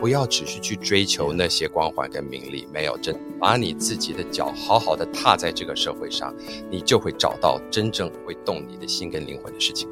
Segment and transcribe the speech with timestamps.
[0.00, 6.34] 不要只是去追求那些光环跟名利，没有真把你自己的脚好好的踏在这个社会上，
[6.70, 9.86] 你就会找到真正会动你的心跟灵魂的事情。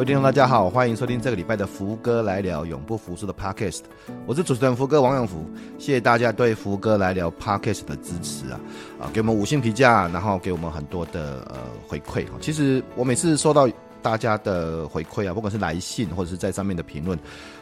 [0.00, 3.82] 各位听众，大家好，欢迎收听这个礼拜的福哥来聊永不服输的 Podcast。
[4.24, 5.44] 我是主持人福哥王永福，
[5.78, 8.58] 谢谢大家对福哥来聊 Podcast 的支持啊
[8.98, 12.24] 啊，给我们五星评价，然后给我们很多的呃回馈。
[12.40, 13.68] 其实我每次收到
[14.00, 17.18] 大家的回馈啊，不管是来信或者是在上面的评论，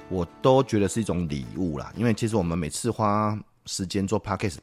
[0.08, 1.92] 我都觉得是一种礼物啦。
[1.96, 4.58] 因为其实我们每次花时间做 Podcast。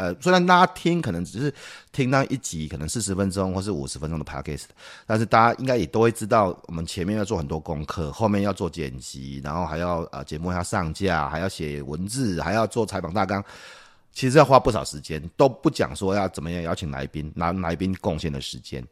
[0.00, 1.52] 呃，虽然大家听可能只是
[1.92, 4.64] 听到一集，可能四十分钟或是五十分钟的 podcast，
[5.06, 13.44] 但是大家应该也都会知道，我们前面要做很多功课，后面要做剪辑，然后还要呃节目要上架，还要写文字，还要做采访大纲，
[14.14, 18.82] 其实要花不少时间，都不讲说要怎么样邀请来宾，拿来宾贡献的时间，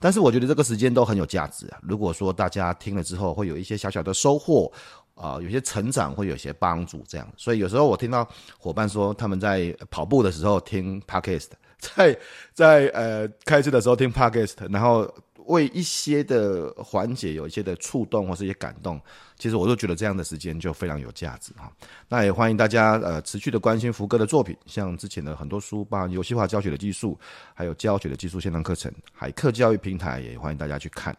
[0.00, 1.78] 但是我觉得这个时间都很有价值啊。
[1.80, 4.72] 如果说大家听了之后会有一些小小的收获。
[5.16, 7.26] 啊、有些成长会有些帮助，这样。
[7.36, 8.28] 所以有时候我听到
[8.58, 11.48] 伙伴说他们在跑步的时候听 Podcast，
[11.80, 12.18] 在
[12.52, 15.10] 在呃开车的时候听 Podcast，然后
[15.46, 19.00] 为一些的环节有一些的触动或是一些感动，
[19.38, 21.70] 其实我都觉得这样的时间就非常有价值哈。
[22.08, 27.18] 那也欢迎大家呃持续的关心福哥的作品，像之前的很多书，包括游戏化教学的技术，
[27.54, 31.16] 还有教学的技术线上课程，海课教育平台也欢迎大家去看。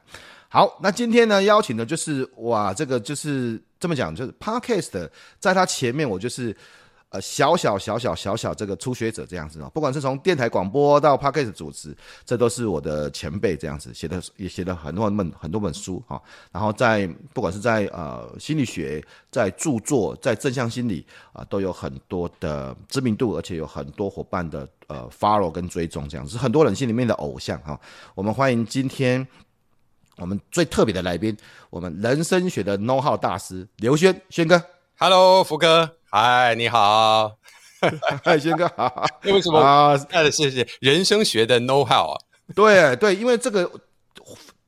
[0.50, 6.55] 好，那今天呢邀请的就是哇，这个就是这么讲，就是 Podcast 在他前面，我就是
[7.10, 9.70] 呃小小小小小小这个初学者这样子哦。
[9.73, 11.94] 不管是从电台广播到 Podcast 主持，
[12.26, 16.21] 这都是我的前辈这样子写的，也写了很多本很多本书哈。
[16.50, 27.77] 然后在不管是在呃心理学，在著作，在正向心理啊，都有很多的知名度，而且有很多伙伴的呃 follow 跟追踪这样子，是很多人心里面的偶像哈。
[28.16, 29.27] 我们欢迎今天。
[30.17, 31.36] 我们最特别的来宾，
[31.70, 34.61] 我们人生学的 know how 大师刘轩轩哥
[34.98, 37.38] ，Hello，福哥，嗨，你好，
[38.23, 39.95] 嗨， 轩哥好， 为什么啊？
[40.32, 42.20] 谢谢，人生学的 know how 啊，
[42.56, 43.70] 对对，因为这个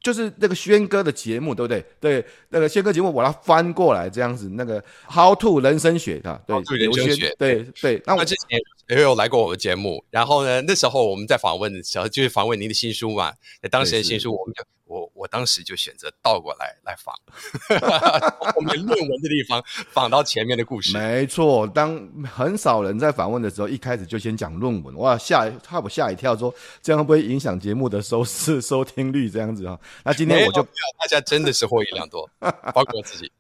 [0.04, 1.84] 就是那个轩哥的节目，对不对？
[2.00, 8.02] 对，那个轩哥节目，我要翻过来这样子，那个 How to 人生学的，对，人生学，对对。
[8.06, 8.59] 那我之前
[8.90, 13.34] 也有来过我的节目，然后呢，那时候我们在访问的时候，就是访问您的新书嘛，
[13.72, 14.64] 当时的新书，我们就。
[14.90, 17.16] 我我当时就选择倒过来来访，
[18.40, 20.98] 后面论文的地方访到前面的故事。
[20.98, 29.80] 没错，当很少人在访问的时候，一开始就先讲论文，哇，吓怕我吓一跳说，说这样会不会影响节目的收视收听率这样子啊？
[30.04, 32.28] 那今天我就大家真的是获益良多，
[32.74, 33.32] 包括我自己。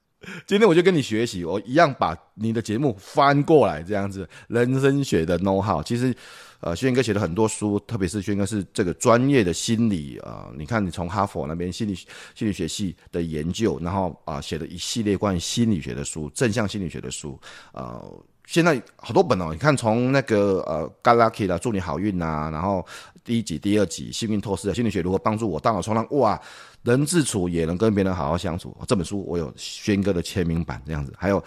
[0.45, 6.15] 今天我就跟你学习，我一样把你的节目翻过来这样子，人生学的 know how，其实。
[6.61, 10.55] 呃，轩哥写了很多书，特别是轩哥是这个专业的心理啊、呃。
[10.57, 11.95] 你看，你从哈佛那边心理
[12.35, 17.39] 心理学系的研究，然后啊写了一系列关于心理学的书，正向心理学的书。
[17.71, 18.03] 呃，
[18.51, 19.49] 现在好多本哦。
[19.51, 22.83] 你看，从那个呃，Got Lucky 的祝你好运呐，然后
[23.23, 26.41] 第一集、第二集幸运透视的心理学如何帮助我大脑冲浪，哇，
[26.81, 28.75] 人自处也能跟别人好好相处。
[28.87, 31.43] 这本书我有轩哥的签名版这样子，还有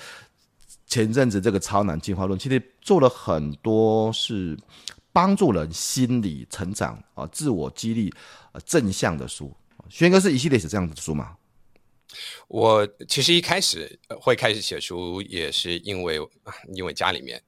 [0.86, 4.56] 前阵子这个超难进化论，其实做了很多是。
[5.14, 8.10] 帮助人心理成长啊，自我激励，
[8.64, 9.54] 正向的书。
[9.90, 11.32] 轩哥是一系列是这样子的书吗？
[12.48, 16.18] 我其实一开始会开始写书，也是因为
[16.74, 17.42] 因为家里面，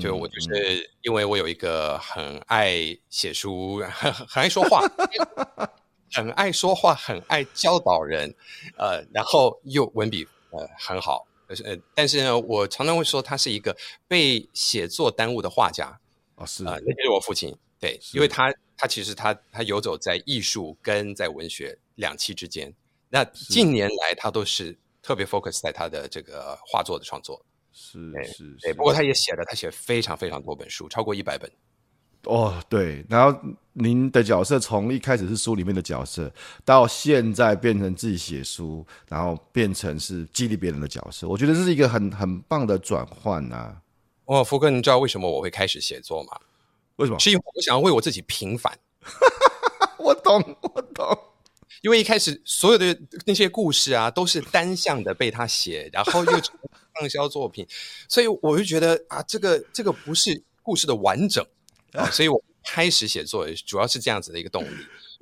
[0.00, 4.86] 就我就是因为我有一个很爱写书、 很很爱说话、
[6.12, 8.34] 很爱说话、很爱教导人，
[8.76, 13.76] 呃，然后又文笔呃很好，呃，但是呢，我常常会说他是一个
[14.06, 15.98] 被写作耽误的画家。
[16.36, 16.64] 哦，是。
[16.64, 18.28] 啊，那就是我父亲，对，因为。
[18.28, 22.72] 他他其实他他游走在艺术跟在文学两栖之间。
[23.08, 28.74] 那近年来他都是特别 focus 在他的这个画作的创作，是是是。
[28.74, 31.50] 不过他也写了，他写了非常非常多本书，超过一百本。
[32.24, 33.06] 哦，对。
[33.08, 33.38] 然后
[33.72, 36.30] 您的角色从一开始是书里面的角色，
[36.64, 43.80] 到现在变成自己写书，然后变成是激励别人的角色，我觉得这是一个很很棒的转换啊。
[44.24, 46.38] 哦，福哥，你知道为什么我会开始写作吗？
[46.96, 47.18] 为什么？
[47.20, 48.76] 是因为我想要为我自己平反。
[49.96, 51.18] 我懂，我懂。
[51.82, 57.66] 因为一开始所有的那些故事啊，都是单向的被他写，然后又畅销作品，
[58.08, 61.44] 所以我就觉得啊，这个这个不是故事的完整
[61.92, 64.68] 啊，所以我开始写作主要是这样子的一个动力。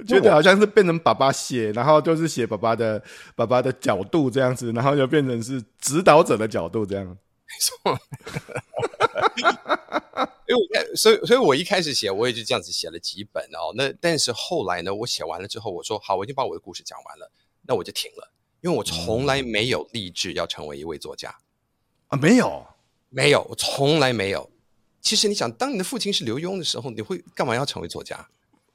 [0.07, 3.03] 觉得好像是变成爸爸写，然后就是写爸爸的
[3.35, 7.07] 爸爸的角度这样子，然后就变成是指导者的角度这样。
[7.07, 7.17] 没
[7.61, 7.99] 错，
[10.49, 13.73] 因为我所以所以我一开始写，我也就这样子写了几本哦。
[13.75, 17.31] 那但是后来呢，我写完了之后，我说好，我已经把我的故事讲完了，
[17.63, 21.37] 那我就停了，因为我从来没有立志要成为一位作家
[22.09, 22.67] 啊，没有，
[23.09, 24.51] 没有，我从来没有。
[25.01, 28.29] 其实你想，当你的父亲是刘墉的时候，你会干嘛要成为作家？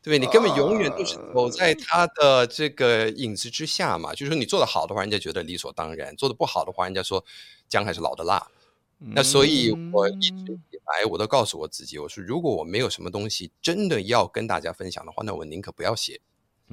[0.03, 4.13] 对，你根本永远都是走在他的这个影子之下嘛。
[4.13, 7.23] 就是说，你做的好的话，人家觉得理所当然；做的不好的话，人家说
[7.69, 8.47] 姜还是老的辣。
[8.97, 16.19] 那所以，我一直以来我都告诉我自己，我说如果我没有什么东西真的要跟大家分享的话，那我宁可不要写。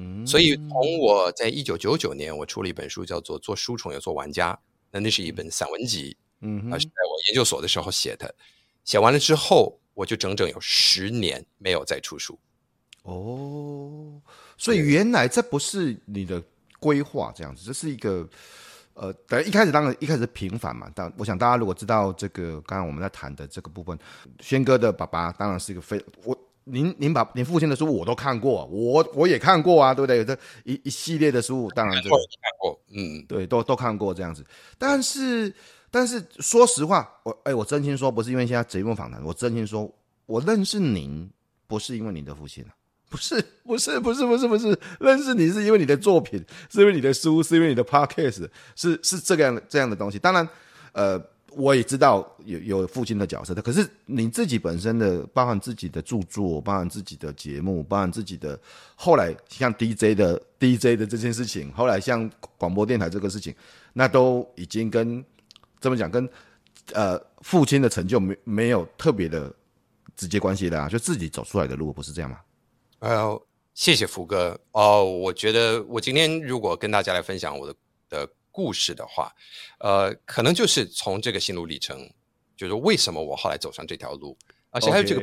[0.01, 4.53] 嗯所以从我在一九九九年，我出了一本书，叫做《做书虫也做玩家》，
[4.91, 8.33] 那那是一本散文集，嗯，是在我研究所的时候写的。
[8.85, 12.39] 写完了之后，我就整整有十年没有再出书。
[13.03, 14.21] 哦，
[14.57, 16.41] 所以原来这不是你的
[16.79, 18.27] 规划这样子，这是一个
[18.99, 20.91] 呃，等一开始当然一开始平凡嘛。
[20.93, 23.97] 但我想大家如果知道这个刚刚我们在谈的这个部分，
[24.41, 30.25] 轩哥的爸爸当然是一个非我您您把您父亲的书我都看过，我我也看过啊，对不对？
[30.25, 34.45] 这一一系列的书，当然这个看过，嗯，对，都都看过这样子。
[34.77, 35.53] 但是
[35.89, 39.89] 但是说实话，我哎，我真心说，不是因为现在节目访谈，我真心说，
[40.25, 41.27] 我认识您
[41.67, 42.75] 不是因为您的父亲啊。
[43.09, 50.19] 不是不是不是不是不是认识你是因为你的作品，是因为你的书，是因为你的 podcast，是是这个样的这样的东西。
[50.19, 50.47] 当然，
[50.93, 51.19] 呃，
[51.53, 58.57] 我也知道有有父亲的角色的，可是你自己本身的，包含自己的著作，包含自己的节目，包含自己的
[58.95, 63.55] 后来像 DJ 的 DJ 的这件事情，后来像广播电台这个事情，
[63.93, 65.25] 那都已经跟
[65.81, 66.29] 这么讲，跟
[66.93, 69.51] 呃父亲的成就没没有特别的
[70.15, 72.37] 直接关系的啊，就自己走出来的路，不是这样吗？
[72.99, 73.41] 呃，
[73.73, 75.03] 谢谢福哥哦。
[75.03, 77.75] 我觉得我今天如果跟大家来分享我的
[78.09, 79.33] 的故事的话，
[79.79, 82.09] 呃，可能就是从这个心路历程，
[82.57, 84.37] 就是为什么我后来走上这条路，
[84.69, 85.21] 而且还有这个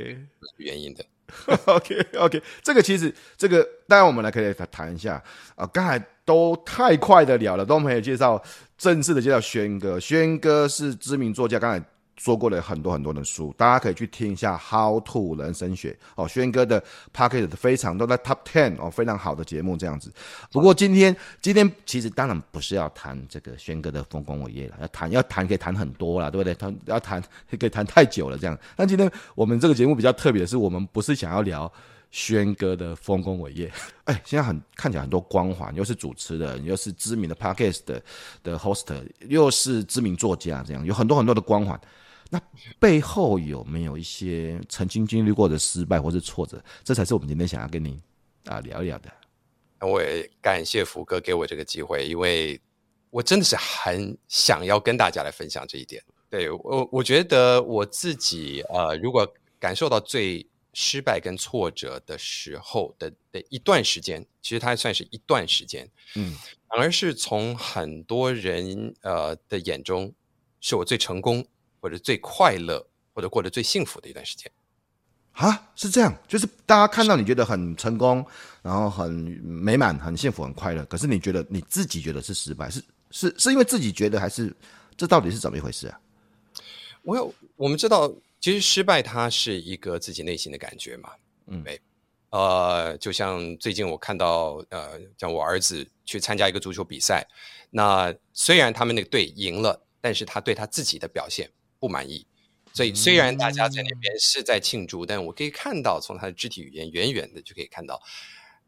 [0.57, 1.05] 原因的。
[1.67, 2.43] OK OK，, okay.
[2.63, 5.17] 这个其实这个，当然我们来可以谈一下
[5.57, 5.67] 啊、呃。
[5.67, 8.43] 刚才都太快的聊了，都没有介绍
[8.79, 9.99] 正式的介绍轩哥。
[9.99, 11.85] 轩哥是知名作家，刚才。
[12.17, 16.83] 说过了很多很多的书，大家可以去听一下《How to 人生学》哦，轩哥的
[17.15, 20.11] Podcast 非常都在 Top Ten 哦，非常好的节目这样子。
[20.51, 26.55] 不过今天今天其实当然不是要谈这个轩哥的丰功伟业了，要谈要谈可以谈很多了，对不对？
[26.55, 28.59] 谈要谈可以谈太久了这样。
[28.75, 31.71] 但今天我们这个节目比较特别的是，我们不是想要聊
[32.11, 33.71] 轩哥的丰功伟业。
[34.05, 38.03] 哎，现在很看起来很多光环，又是主持人，又是知名的 Podcast 的
[38.43, 38.87] 的 Host，
[39.29, 41.79] 又是知名作家，这样有很多很多的光环。
[42.31, 42.41] 那
[42.79, 46.63] 背后有没有一些曾经经历过的失败或是挫折？
[46.83, 48.01] 这才是我们今天想要跟您
[48.47, 49.13] 啊聊一聊的。
[49.81, 52.61] 我也感谢福哥给我这个机会，因为
[53.11, 56.03] 我真的是很想要跟大家来分享这一点。
[56.29, 59.27] 对，我，我觉得我自己呃，如果
[59.61, 66.35] 感受到最失败跟挫折的时候的的一段时间，其实它还算是一段时间，嗯，
[66.69, 70.13] 反而是从很多人呃的眼中，
[70.61, 71.47] 是我最成功。
[71.81, 74.51] 或者最快乐，或者过得最幸福的一段时间，
[75.33, 78.25] 啊，是这样，就是大家看到你觉得很成功，
[78.63, 79.11] 然后很
[79.43, 84.55] 美满、很幸福、很快乐，可是你觉得你自己觉得是失败，是是是因为自己觉得，还是
[84.97, 86.01] 这到底是怎么一回事啊？
[87.03, 91.11] 我有，我们知道，其实失败它是一个自己内心的感觉嘛，
[91.47, 91.81] 嗯，对，
[92.31, 97.25] 呃，就像最近我看到，呃，像我儿子去参加一个足球比赛，
[97.71, 101.49] 那虽然他们那个队赢了，但是他对他自己的表现。
[101.79, 102.27] 不满意，
[102.73, 108.01] 所以虽然大家在那边是在庆祝，嗯、但我可以看到，从他的肢体语言远远的就可以看到，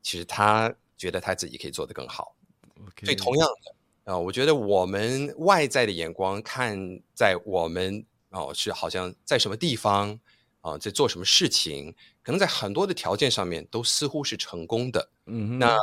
[0.02, 2.34] 其实他觉得他自己可以做得更好。
[2.74, 3.06] Okay.
[3.06, 3.70] 所以同样的
[4.04, 6.78] 啊、呃，我觉得我们外在的眼光看
[7.12, 10.12] 在我们哦、呃、是好像在什么地方
[10.60, 15.10] 啊、呃，在做什么事情，可能在很多的条件上面都似乎是成功的。
[15.26, 15.76] 嗯哼，那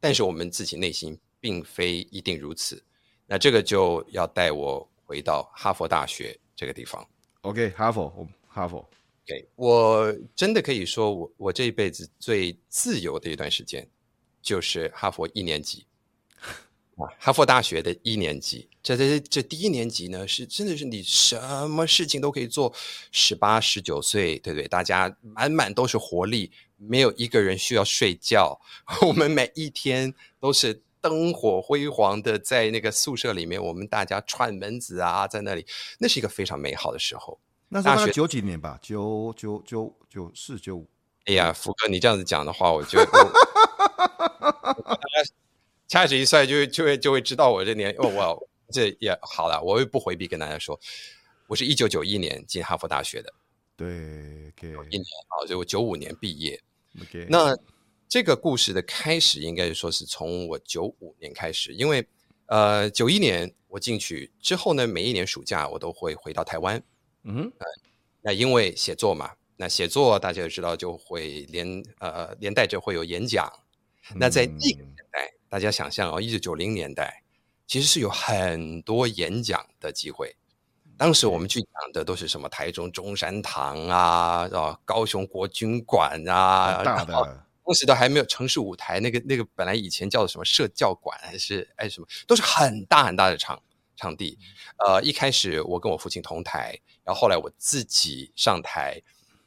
[0.00, 2.82] 但是我们自己内心并非一定如此。
[3.26, 6.38] 那这个就要带我回到哈佛大学。
[6.56, 7.06] 这个地方
[7.42, 13.88] ，OK，哈佛，哈佛，OK，我真的可以说我，我我这一辈子最自由的一段时间，
[14.40, 15.84] 就是哈佛一年级
[16.96, 18.68] 啊，哈佛大学的一年级。
[18.82, 22.72] 这这这第一年级呢，是真的是你什么事情都可以做，
[23.10, 24.68] 十八十九岁，对不对？
[24.68, 28.60] 大家满满都是活力，没有一个人需要睡觉，
[29.00, 35.66] 我们每一天都是灯火辉煌的在那个宿舍里面，我们大家串门子啊，在那里，
[35.98, 37.38] 那是一个非常美好的时候。
[37.68, 40.88] 那是大学九几年吧，九九九九四九五。
[41.26, 45.30] 哎呀，福哥，你这样子讲的话，我觉得大家
[45.86, 50.80] 掐指一算就就会就会知道我这年哦，我这也好了，我也不回避跟大家说，
[51.48, 53.30] 我是一九九一年进哈佛大学的，
[53.76, 56.58] 对，九一年啊，就我九五年毕业。
[57.28, 57.54] 那
[58.08, 62.06] 这个故事的开始，应该说是从我九五年开始，因为
[62.46, 66.82] 呃，九一年我进去之后呢，每一年暑假我都会回到台湾，
[67.22, 67.52] 嗯、mm -hmm.
[67.58, 67.66] 呃，
[68.22, 69.32] 那因为写作嘛。
[69.56, 73.48] 那写作大家也知道，就会连呃连带着会有演讲。
[74.16, 77.22] 那在那个年代，嗯、大家想象哦，一九九零年代
[77.64, 80.34] 其实是有很多演讲的机会。
[80.98, 87.43] 当时我们去讲的都是什么台中中山堂啊，啊高雄国军馆啊，大的。
[87.64, 93.62] 当时都还没有城市舞台，那个那个本来以前叫做什么社教馆还是哎什么，都是很大很大的场
[93.96, 94.38] 场地。
[94.84, 99.02] 呃，一开始我跟我父亲同台，然后后来我自己上台。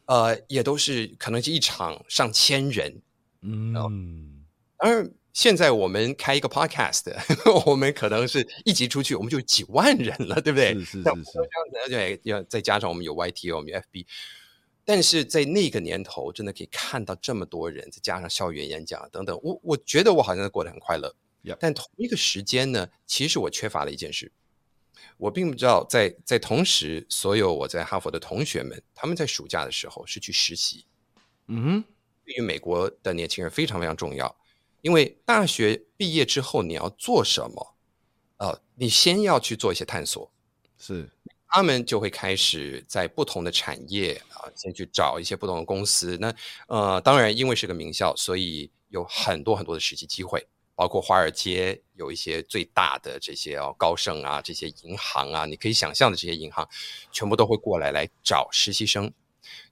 [0.08, 3.02] 呃，也都是可能是一场上千人，
[3.42, 4.46] 嗯，
[4.78, 7.14] 而现在我们开一个 podcast，
[7.66, 10.74] 我们可能是一集出去，我们就几万人了，对不对？
[10.76, 14.06] 是是是是，这样子，对，要再加上我们有 YT，我们有 FB，
[14.88, 21.14] 但是在那个年头，真的可以看到这么多人，再加上校园演讲等等，我我觉得我好像过得很快乐.
[21.60, 24.32] 但同一个时间呢，其实我缺乏了一件事。
[25.18, 30.86] 我并不知道在，在在同时，所有我在哈佛的同学们，他们在暑假的时候是去实习。
[31.48, 31.84] 嗯哼，
[32.24, 34.34] 对于美国的年轻人非常非常重要，
[34.82, 37.76] 因为大学毕业之后你要做什么？
[38.38, 40.32] 呃，你先要去做一些探索。
[40.78, 41.10] 是，
[41.50, 46.18] 他们就会开始在不同的产业啊、呃，先去找一些不同的公司。
[46.20, 46.34] 那
[46.68, 50.48] 呃，当然，因为是个名校，所以有很多很多的实习机会。
[50.76, 56.70] 包括华尔街有一些最大的这些哦，高盛啊，这些银行啊，你可以想象的这些银行，
[57.12, 59.12] 全部都会过来来找实习生。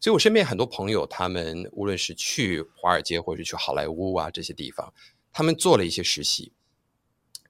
[0.01, 4.91] 所以我身边很多朋友，他们无论是去华尔街或者去好莱坞啊这些地方，
[5.32, 6.51] 他们做了一些实习，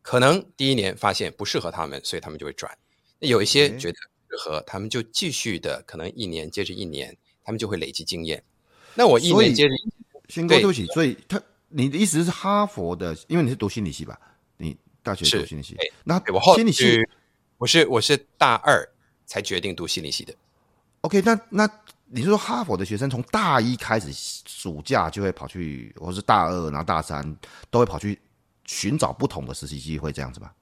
[0.01, 2.77] 可能第一年发现不适合他们，所以他们就会转。
[3.19, 3.97] 那有一些觉得
[4.35, 8.43] 适合，他们就继续的，可能一年接着一年，他们就会累积经验。
[8.93, 11.41] 那我一年接着一年，对不起，所以他。
[11.67, 14.17] 你的意思是哈佛的，因为你是读心理系吧？
[14.55, 15.75] 你大学读心理系，
[16.05, 17.01] 那我心理系，
[17.57, 18.87] 我是我是大二
[19.25, 20.33] 才决定读心理系的。
[21.01, 21.69] OK，那那
[22.05, 27.35] 你是说哈佛的学生从大一开始暑假就会跑去，或是大二然后大三
[27.69, 28.17] 都会跑去
[28.63, 30.53] 寻找不同的实习机会，这样子吧？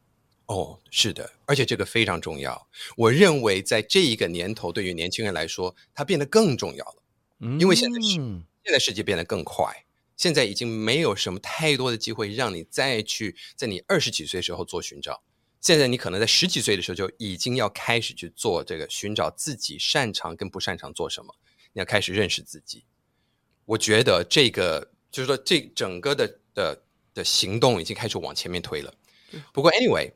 [0.47, 2.67] 哦，是的，而且这个非常重要。
[2.97, 7.03] 我认为在这一个年头，对于年轻人来说，它变得更重要了。
[7.39, 9.85] 嗯，因为现在是现在世界变得更快。
[10.15, 15.23] 现在已经没有什么太多的机会让你再去在你二十几岁的时候做寻找。
[15.59, 21.33] 现在你可能在十几岁的时候就已经要开始去做这个寻找自己擅长跟不擅长做什么，
[21.73, 22.85] 你要开始认识自己。
[23.65, 26.83] 我觉得这个就是说，这整个的的
[27.13, 28.93] 的行动已经开始往前面推了。
[29.51, 30.11] 不过，anyway，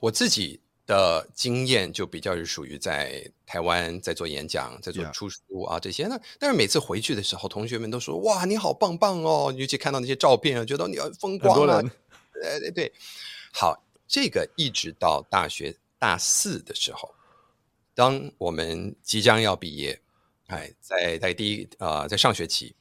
[0.00, 0.60] 我自己。
[0.86, 6.06] 的经验就比较是属于在台湾在做演讲，在做出书啊这些。
[6.06, 11.82] 那但是每次回去的时候，同学们都说：“哇，你好棒棒哦！”尤其看到那些照片啊，觉得你很风光啊。
[12.32, 12.92] 对对对，
[13.52, 13.76] 好，
[14.06, 17.12] 这个一直到大学大四的时候，
[17.92, 20.00] 当我们即将要毕业，
[20.46, 22.76] 哎，在在第一啊、呃，在上学期，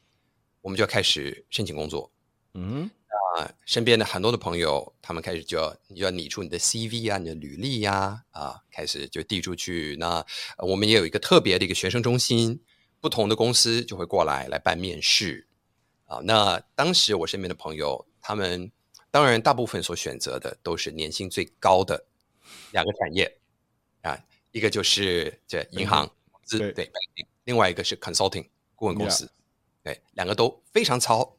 [0.62, 2.12] 我们就要开始申请工作。
[2.53, 2.88] 嗯。
[3.15, 9.95] 啊，身边的很多的朋友，他们开始就要你就要拟出你的 CV 啊，你的履历呀，啊，开始就递出去。
[10.00, 10.25] 那
[10.57, 12.62] 我们也有一个特别的一个学生中心，
[13.00, 15.48] 不同的公司就会过来来办面试。
[16.05, 18.72] 啊，那当时我身边的朋友，他们
[19.10, 22.05] 当然大部分所选择的都是年薪最高的
[22.72, 23.38] 两个产业
[24.01, 24.17] 啊，
[24.51, 26.91] 一个就是这银行公司，对，对，
[27.45, 29.31] 另外一个是 consulting 顾问公司，
[29.84, 31.35] 对，两个都非常操。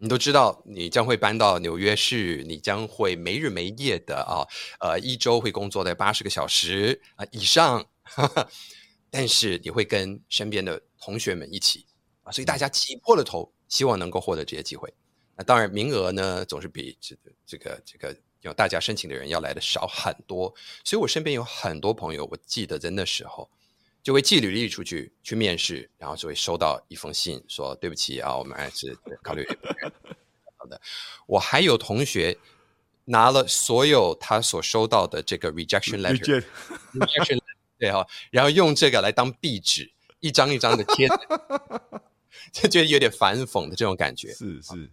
[0.00, 4.46] 你都知道，你将会搬到纽约市，你将会没日没夜的啊，
[4.78, 8.48] 呃，一周会工作在八十个小时啊以上，哈哈，
[9.10, 11.84] 但是你会跟身边的同学们一起
[12.22, 14.88] 啊，所以大家挤破了头，希望能够获得这些机会。
[15.36, 23.50] 那当然，名额呢总是比这个这个这个要大家申请的人要来的少很多，所以我身边有很多朋友，我记得在那时候。
[24.08, 29.46] 就会寄履历出去去面试，然后就会收到一封信，说对不起啊，我们还是考虑。
[30.56, 30.80] 好的，
[31.26, 32.34] 我还有同学
[33.04, 37.42] 拿了所有他所收到的这个 rejection letter，rejection letter，
[37.78, 41.06] 对哈，然后用这个来当壁纸，一张一张的贴。
[42.50, 44.32] 就觉得有点反讽的这种感觉。
[44.32, 44.90] 是是，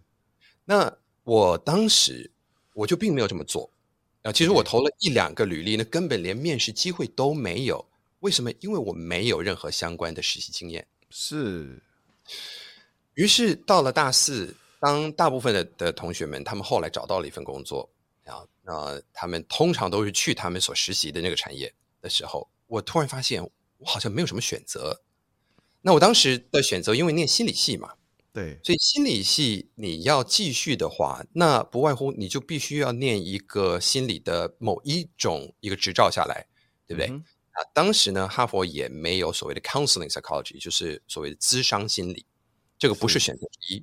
[0.66, 0.94] 那
[1.24, 2.30] 我当时
[2.74, 3.70] 我就并没有这么做。
[4.24, 7.82] 啊，其实我投了一两个履历，那根本连面试机会都没有。
[8.20, 8.50] 为什么？
[8.60, 10.86] 因为我没有任何相关的实习经验。
[11.10, 11.82] 是。
[13.14, 17.88] 于是到了大四，当大部分的的同学们他们后来找到了一份工作，
[18.24, 23.42] 啊，那他们通常都是去他们所实习的那个产业的时候，我突然发现
[23.78, 25.00] 我好像没有什么选择。
[25.80, 27.94] 那我当时的选择，因为念心理系嘛，
[28.32, 36.46] 对，所以心理系你要继续的话，那不外乎你就必须要念一个心理的某一种一个执照下来，
[36.86, 37.08] 对不对？
[37.08, 37.24] 嗯、
[37.56, 42.24] 啊，当时呢，哈佛也没有所谓的 counseling psychology，就是所谓的咨商心理。
[42.78, 43.82] 这个不是选择之一，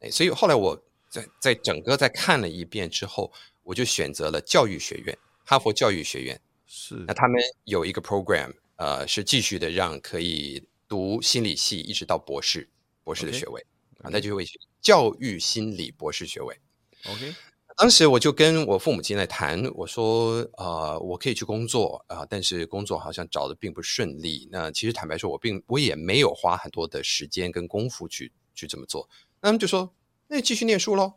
[0.00, 0.76] 哎，所以后来我
[1.08, 6.40] 在在整个再看了一遍之后，我就选择了教育学院，哈佛教育学院。
[6.66, 12.68] 是，那他们有一个 program，呃，是继续的让可以读心理系一直到博士，
[13.04, 13.64] 博士的学位
[14.00, 14.44] 啊，那就会
[14.82, 16.58] 教育心理博士学位。
[17.06, 17.32] OK，
[17.76, 24.48] 当时我就跟我父母亲来谈，我说，呃，我可以去工作啊，呃，但是工作好像找的并不顺利。
[24.52, 29.08] 那其实坦白说，我并我也没有花很多的时间跟功夫去去这么做。
[29.40, 29.92] 那他们就说，
[30.28, 31.14] 那你继续念书喽。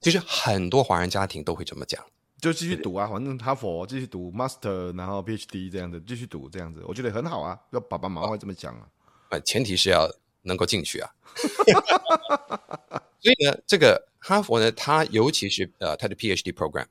[0.00, 2.04] 其实很多华人家庭都会这么讲，
[2.40, 7.58] 就继续读啊，反正哈佛继续读 Master，然后 PhD 这样子继续读这样子，我觉得很好啊。
[7.72, 8.86] 要爸爸妈妈会这么讲啊，
[9.30, 10.08] 呃，前提是要
[10.42, 11.10] 能够进去啊。
[13.18, 14.09] 所以呢，这个。
[14.22, 16.84] 哈佛呢，它尤其是呃，它的 PhD program，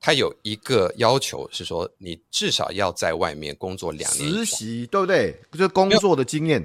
[0.00, 5.40] 它有一个要求是说，你至少要在外面工作两年实习，对不对？
[5.52, 6.64] 就是工作的经验，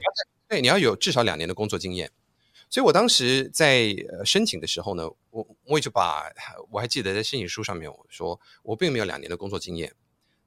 [0.50, 2.12] 对，你要有至少两年的工作经验。
[2.71, 6.23] 所以我当时在呃申请的时候呢，我我也就把
[6.71, 9.93] 我还记得在申请书上面我说，我并没有两年的工作经验，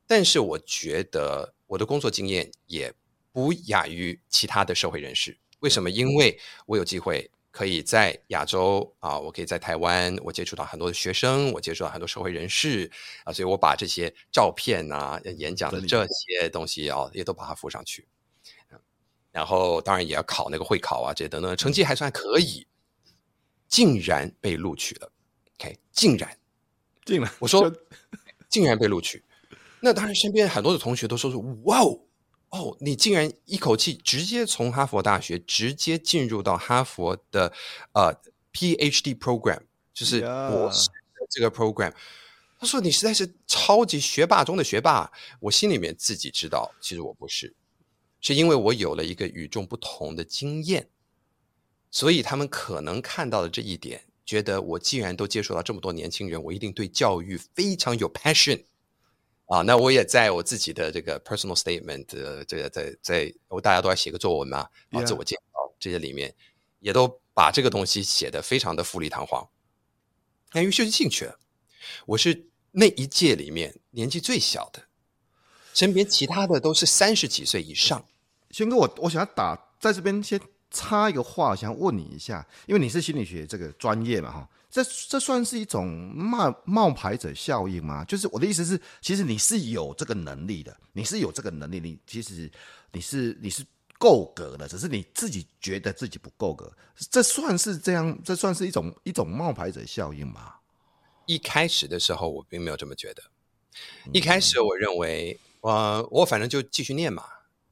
[0.08, 2.92] 但是我觉得我的工作经验也
[3.32, 5.38] 不亚于其他的社会人士。
[5.60, 5.88] 为什么？
[5.88, 6.36] 因为
[6.66, 7.30] 我有机会。
[7.56, 12.90] 可以在亚洲啊，我可以在台湾，我接触到很多的学生，我接触到很多社会人士
[13.24, 18.06] 啊，所以我把这些照片啊、演讲的这些东西啊，也都把它附上去。
[19.32, 22.66] 然后当然也要考那个会考啊，这些等等，成绩还算可以，
[23.68, 25.10] 竟然被录取了。
[25.58, 26.38] OK，竟然，
[27.06, 27.74] 竟然，我说
[28.50, 29.24] 竟然被录取，
[29.80, 31.98] 那当然身边很多的同学都说是哇哦。
[32.50, 37.52] 哦，你竟然一口气直接从哈佛大学直接进入到哈佛的
[37.92, 38.14] 呃
[38.52, 39.60] PhD program，
[39.92, 40.88] 就是博士
[41.28, 41.92] 这个 program。
[42.58, 45.12] 他说你实在是超级学霸中的学霸。
[45.40, 47.54] 我心里面自己知道，其实我不是，
[48.20, 50.88] 是因为我有了一个与众不同的经验，
[51.90, 58.62] 所以他们可能看到了这一点，觉得我既然都接触到这么多年轻人，我一定对教育非常有 passion。
[59.46, 66.34] 啊，那我也在我自己的这个 personal statement，呃，这个在在我大家都要写个作文嘛，啊，自我介绍这些里面，
[66.80, 69.48] 也都把这个东西写的非常的富丽堂皇。
[70.52, 71.38] 那于是就进去了，
[72.06, 74.82] 我是那一届里面年纪最小的，
[75.72, 78.04] 身边其他的都是三十几岁以上。
[78.50, 80.40] 轩哥，我我想要打在这边先
[80.76, 84.48] 插一个话，想问你一下，因为你是心理学这个专业嘛，哈。
[84.68, 88.04] 这这算是一种冒冒牌者效应吗？
[88.04, 92.50] 就是我的意思是，其实你是有这个能力的，你是有这个能力，你其实
[92.92, 93.64] 你是你是
[93.98, 96.70] 够格的，只是你自己觉得自己不够格，
[97.10, 98.18] 这算是这样？
[98.22, 100.56] 这算是一种一种冒牌者效应吗？
[101.24, 103.22] 一开始的时候，我并没有这么觉得。
[104.12, 107.24] 一开始我认为，呃，我反正就继续念嘛，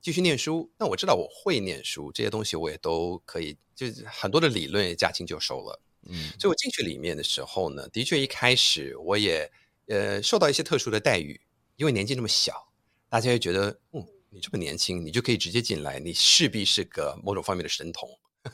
[0.05, 0.71] 继续念书。
[0.79, 5.81] 那我知道我会念书，这些东西我也都可以，就是很多的理论也驾轻就熟了。
[6.03, 9.51] 嗯，所以我进去里面的时候呢，的确一开始我也
[9.87, 11.41] 呃受到一些特殊的待遇，
[11.77, 12.69] 因为年纪那么小，
[13.09, 18.07] 大家会觉得，嗯，你这么年轻，你就可以直接进来，你势必是个某种方面的神童。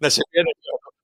[0.00, 0.52] 那身边的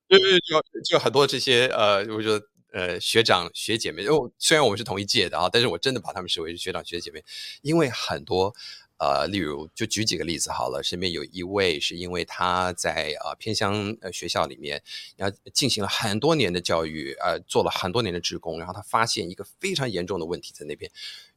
[0.08, 2.40] 就就就就很多这些呃，我觉得
[2.72, 7.24] 呃学长学姐妹，哦，虽然我们是同一届的啊，但是我真的把他们视为是学长学姐妹，
[7.62, 8.54] 因为很多。
[9.02, 10.82] 呃，例如，就举几个例子好了。
[10.82, 14.82] 身边有一位是因为他在呃偏乡呃学校里面，
[15.16, 20.92] 然后进行了很多年的教育，呃，做了很多年的职工，然后他发现一个非常严重的问题在那边，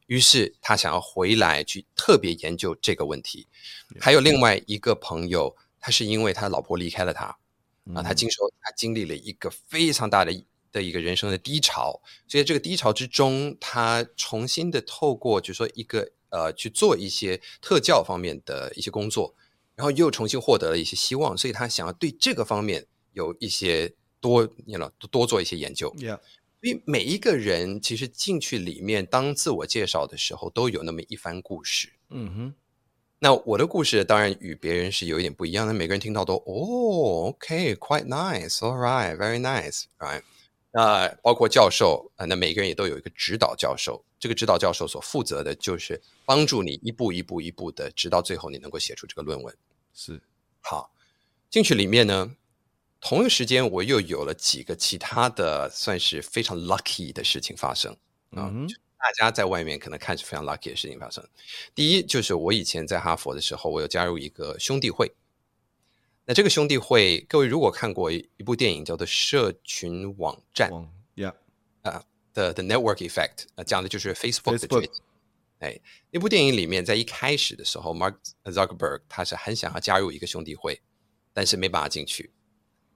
[0.08, 3.46] 于是他想要回来去特别研究这个问题。
[3.98, 7.24] 还有另外一个朋友，他是因为他老婆离开了他，
[7.94, 10.30] 啊，他经受他经历了一个非常大的
[10.74, 16.10] 的一个人生的低潮，所以这个低潮之中，他重新的透过就是说一个。
[16.34, 19.36] 呃，去做一些特教方面的一些工作，
[19.76, 25.94] 然后又重新获得了一些希望，所以他想要对这个方面有一些多，你知道，多做一些研究。
[25.96, 26.18] Yeah.
[26.60, 31.92] 所以每一个人其实进去里面当自我介绍的时候，都有那么一番故事。
[32.10, 32.54] 嗯哼。
[33.20, 40.22] 那我的故事当然与别人是有一点不一样的，每个人听到都哦，OK，quite nice，all right，very nice，right。
[40.76, 49.56] 那包括教授啊，那每个人也都有一个指导教授，这个指导教授所负责的就是帮助你一步一步一步的，直到最后你能够写出这个论文。
[49.94, 50.20] 是，
[50.60, 50.90] 好，
[51.48, 52.34] 进去里面呢，
[53.00, 57.92] 同一个时间我又有了几个其他的算是非常 lucky 的事情发生
[58.32, 58.50] 啊。
[58.52, 58.68] 嗯
[59.04, 61.22] 大家在外面可能看是非常 lucky 的事情发生。
[61.74, 65.12] 第一，就是我以前在哈佛的时候，我有加入一个兄弟会。
[66.26, 70.70] 那这个兄弟会，各位如果看过一部电影叫做《社群网站》
[71.16, 71.34] ，Yeah，
[71.82, 75.02] 啊的 The Network Effect，啊讲的就是 Facebook 的崛起。
[75.58, 75.78] 哎，
[76.10, 80.80] 那部电影里面在一开始的时候，Mark Zuckerberg 他是很想要加入一个兄弟会，
[81.34, 82.32] 但是没办法进去。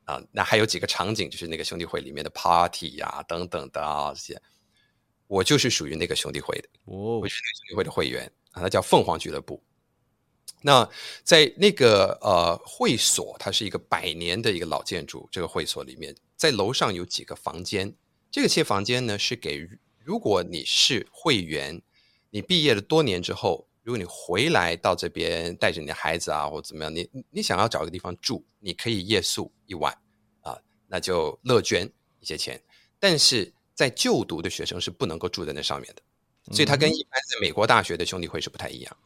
[0.04, 4.40] 啊，那还有几个场景，就是那个兄弟会里面的 party 呀、啊、等等的啊这些。
[5.26, 9.62] 我就是属于那个兄弟会的，我是那个兄弟会的会员啊，它叫凤凰俱乐部。
[10.62, 10.88] 那
[11.22, 15.28] 在那个呃会所，它是一个百年的一个老建筑。
[15.30, 17.94] 这个会所里面，在楼上有几个房间，
[18.30, 19.68] 这个些房间呢是给
[20.04, 21.80] 如果你是会员，
[22.30, 29.96] 你毕业了多年之后，如果你回来到这边带着你的孩子啊或怎么样，你你想要找个地方住，你可以夜宿一晚
[30.40, 31.90] 啊，那就乐捐
[32.20, 32.62] 一些钱，
[32.98, 33.52] 但是。
[33.78, 36.02] 在就读的学生是不能够住在那上面的，
[36.52, 38.96] 所以他跟一般在美国大学的兄弟会是不太一样。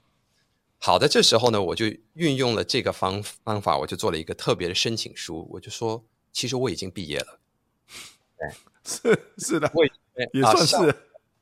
[0.84, 7.38] 好的，这时候呢，我就运用了这个方方法，我就做了一个特别的申请书，我就说，其实我已经毕业了，
[8.36, 8.50] 对，
[8.84, 10.94] 是是的，我也算是，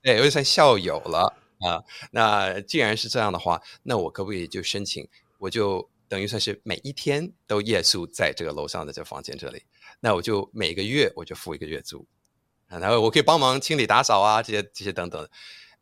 [0.03, 1.83] 对，我也算校友了啊。
[2.11, 9.62] 那既然是这样的话，那我可不可以就申请，我就等于算是每一天都夜宿在这个楼上的这房间这里，
[10.00, 12.07] 那我就每个月我就付一个月租。
[12.66, 15.26] 然后我可以帮忙清理打扫啊，这些这些等等。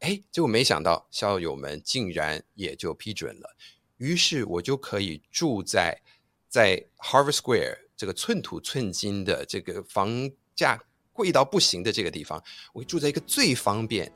[0.01, 3.57] 哎，结果没想到校友们竟然也就批准了，
[3.97, 6.01] 于是我就可以住在
[6.49, 10.81] 在 Harvard Square 这个寸土寸金的这个房价
[11.13, 14.13] 贵到不行的这个地方，我住在一个最方便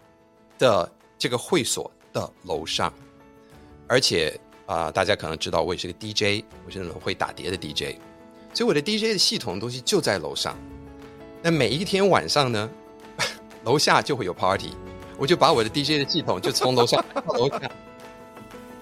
[0.58, 2.92] 的这个会所的楼上，
[3.88, 7.98] 而且啊、大家可能知道我也是个 DJ，我是那种会打碟的 DJ，
[8.54, 10.56] 所以我的 DJ 的系统的东西就在楼上。
[11.42, 12.70] 那每一天晚上呢，
[13.64, 14.70] 楼下就会有 party，
[15.18, 17.60] 我就把我的 DJ 的系统就从楼上到楼下，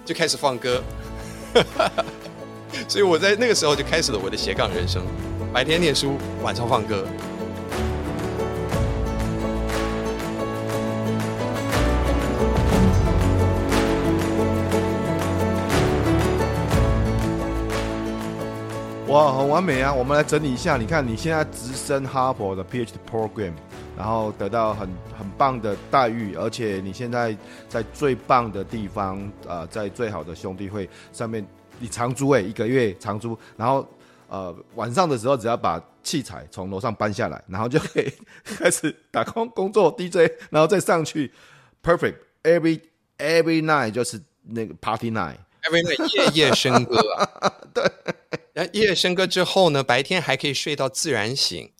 [0.05, 0.81] 就开始放歌，
[2.87, 5.03] 所以我在那个时候就开始了我的斜杠人生，
[5.53, 7.05] 白天念书，晚上放歌。
[19.07, 19.93] 哇，很完美啊！
[19.93, 23.51] 我们来整理一下，你看你现在直升哈佛的 PhD program，
[24.01, 27.37] 然后得到很很棒的待遇，而且你现在
[27.69, 31.45] 在最棒的地方，呃，在最好的兄弟会上面，
[31.77, 33.87] 你长租诶，一个月长租，然后
[34.27, 38.11] 呃晚上的时候只要把器材从楼上搬下来，然后就可以
[38.43, 41.31] 开始打工工作 DJ，然后再上去
[41.83, 42.15] ，perfect。
[42.41, 42.81] Every
[43.19, 47.83] every night 就是那个 party night，every night 夜夜笙歌啊， 对。
[48.53, 51.71] 然后夜夜笙歌之后呢，白天还可以睡到自然醒，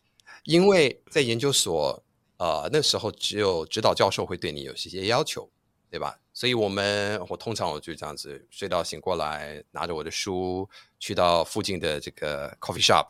[0.43, 2.03] 因为在研究所，
[2.41, 5.47] 呃，那时候只有指导教授会对你有一些要求，
[5.91, 6.19] 对吧？
[6.33, 10.67] 所以我们我通常我就这样子睡到醒过来，拿着我的书
[10.99, 13.05] 去到附近的这个 coffee shop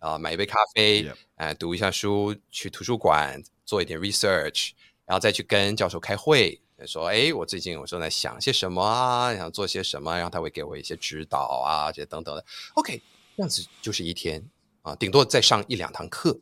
[0.00, 4.72] 啊、呃，买一杯咖啡，哎读一下书，去图书馆做一点 research，
[5.04, 6.60] 然后再去跟教授开会。
[6.84, 12.44] 说，哎，我最近我正在想些什么啊，想做些什么，然后他会给我一些指导啊，这些等等的。
[12.74, 13.00] OK，
[13.36, 14.44] 这样子就是一天
[14.82, 16.36] 啊，顶多再上一两堂课，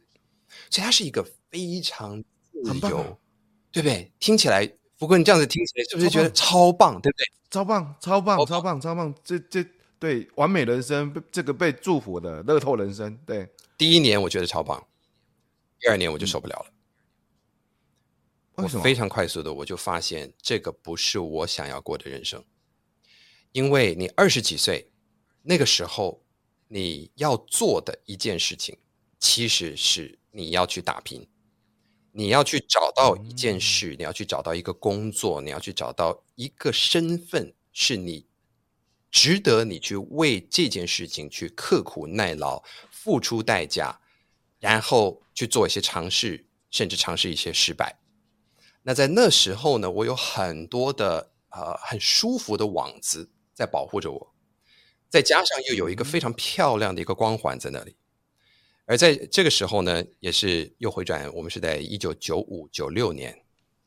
[0.71, 2.25] 所以它是一个非常
[2.65, 3.17] 自由，啊、
[3.73, 4.11] 对不对？
[4.19, 7.25] 听起来，不过你这样子听起来是不是觉得超棒，对不对？
[7.51, 9.15] 超棒，超棒，超棒，超棒！
[9.25, 9.65] 这这
[9.99, 13.49] 对完美人生，这个被祝福的乐透人生，对。
[13.77, 14.87] 第一年我觉得超棒，
[15.79, 16.67] 第二年我就受不了了。
[16.69, 16.75] 嗯
[18.57, 22.45] 我非常快速的，我就发现这个不是我想要过的人生，
[23.53, 24.87] 因为你二十几岁
[25.41, 26.23] 那个时候，
[26.69, 28.77] 你要做的一件事情，
[29.19, 31.27] 其实是你要去打拼，
[32.13, 38.27] 你要去找到一件事，你要去找到一个工作，你要去找到一个身份，是你
[39.11, 44.01] 值得你去为这件事情去刻苦耐劳，付出代价，
[44.59, 48.01] 然后去做一些尝试，甚至尝试一些失败。
[48.83, 54.35] 那在那时候呢，我有很多的呃很舒服的网子在保护着我，
[55.09, 57.95] 再加上又有一个非常漂亮的一个光环在那里，
[58.91, 63.41] 而在这个时候呢，也是又回转，我们是在一九九五九六年，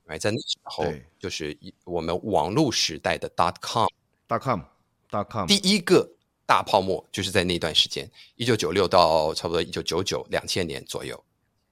[0.05, 0.85] 哎，在那时候
[1.19, 3.85] 就是我们网络时代的 dot com
[4.29, 6.09] dot com 第一个
[6.45, 11.21] 大泡沫就是在那段时间，一九九六到差不多一九九九两千年左右，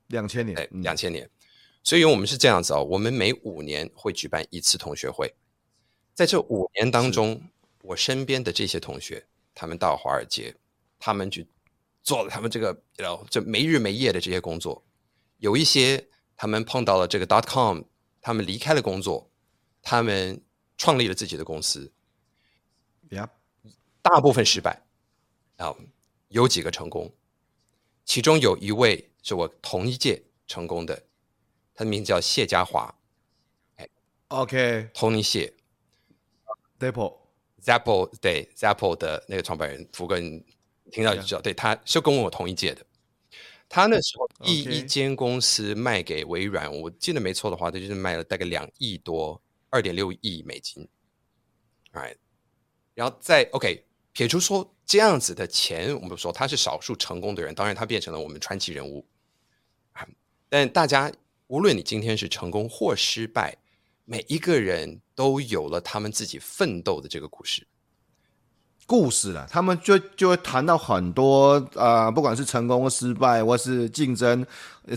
[0.08, 1.30] 两千年，哎，两千年。
[1.86, 5.34] 所以我们是这样子哦，我们每五年会举办一次同学会，
[6.14, 7.42] 在这五年当中，
[7.84, 10.54] 我身边的这些同学，他们到华尔街，
[11.00, 11.48] 他们去
[12.04, 14.84] 做了他们这个，然后就没日没夜的这些工作，
[15.38, 17.82] 有一些他们碰到了这个 dot com，
[18.20, 19.32] 他们离开了工作，
[19.82, 20.44] 他们
[20.78, 21.92] 创立了自己的公司
[23.10, 23.30] ，Yep.
[24.02, 24.84] 大部分失败，
[25.58, 25.76] 啊，
[26.30, 27.14] 有几个成功，
[28.04, 31.04] 其中有一位是我同一届成功的。
[31.74, 32.94] 他的名字叫谢家华，
[33.78, 33.88] 哎
[34.28, 35.54] ，OK，Tony 谢
[36.80, 40.44] ，Zappos，Zappos 对，Zappos 的那个创办人，福哥，你
[40.92, 42.86] 听到就知道对，他是跟我同一届的。
[43.68, 50.88] 他那时候第一间公司卖给微软我记得没错的话，他就是卖了大概两亿多，二点六亿美金。
[51.94, 52.18] Right，
[52.94, 59.06] 然后再 OK，撇除说这样子的钱，我们说他是少数成功的人，当然他变成了我们传奇人物。
[60.50, 61.12] 但大家。
[61.48, 63.54] 无论你今天是成功或失败，
[64.06, 67.68] 每一个人都有了他们自己奋斗的这个故事。
[68.92, 74.46] 故事了，他们就就会谈到很多啊、呃，不管是成功或失败，或是竞争，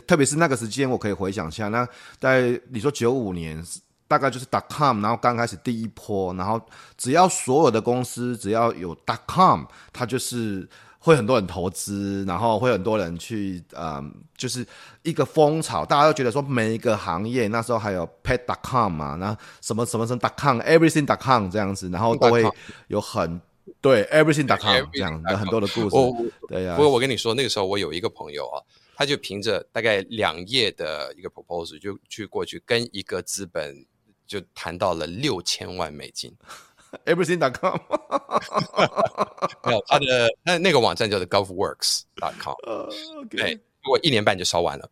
[0.05, 1.87] 特别是那个时间，我可以回想一下，那
[2.19, 3.65] 在你说九五年，
[4.09, 6.61] 大概就是 dot com，然后刚开始第一波，然后
[6.97, 10.69] 只要所有的公司只要有 dot com，它就是。
[11.05, 14.67] 会很多人投资，然后会很多人去，嗯，就是
[15.03, 22.43] 一个风潮，大家都觉得说每一个行业那时候还有 pet dot com 嘛，然后什么什么什么 dot com，everything dot com 这样子，然后都会
[22.87, 23.39] 有很
[23.81, 25.97] 对 everything.com 这样的很多的故事。
[25.97, 26.13] 我
[26.49, 28.63] 对呀、啊，不过我跟你说，那个时候我有一个朋友啊，
[28.95, 33.87] 他就凭着大概两页的一个 proposal 就去过去跟一个资本
[34.27, 36.35] 就谈到了六千万美金。
[37.07, 37.77] Everything.com，
[39.67, 42.55] 没有他的那那个网站叫做 GovWorks.com，
[43.29, 43.59] 对，
[43.91, 44.89] 我一年半就烧完了。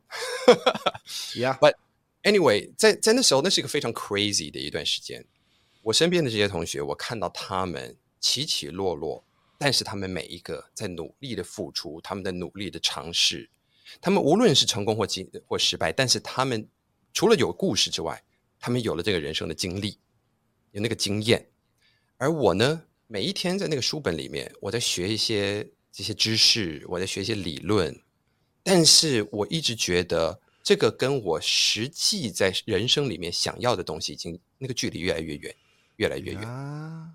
[1.35, 1.74] Yeah，But
[2.24, 5.24] anyway，在在那时候，那是一个非常 crazy 的一段时间。
[5.82, 9.22] 我身边的这些同学，我看到他们起起落落，
[9.58, 13.50] 但是他们每一个在努力的付出，他们的努力的尝试，
[14.00, 16.66] 他们无论是成功或经或失败，但是他们
[17.12, 18.24] 除了有故事之外，
[18.58, 19.98] 他们有了这个人生的经历，
[20.70, 21.46] 有那个经验。
[22.16, 28.00] 而我呢，每一天在那个书本里面，我在学一些这些知识，我在学一些理论，
[28.62, 35.54] 但是我一直觉得这个跟我实际在人生里面想要的东西，已经那个距离越来越远，
[35.96, 36.42] 越来越远。
[36.42, 37.11] 啊、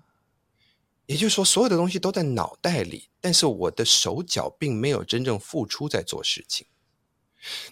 [1.08, 6.66] 也就是说，所有的东西都在脑袋里，但是我的手脚并没有真正付出在做事情。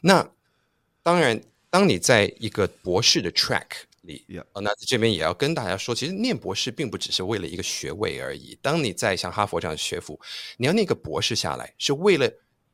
[0.01, 0.29] 那
[1.03, 3.67] 当然，当你在一个博士的 track。
[4.29, 4.45] Yeah.
[4.63, 8.57] 那这边也要跟大家说，其实念博士并不只是为了一个学位而已。
[8.63, 10.21] 当你在像哈佛这样的学府，
[10.59, 12.33] 你要那个博士下来，是为了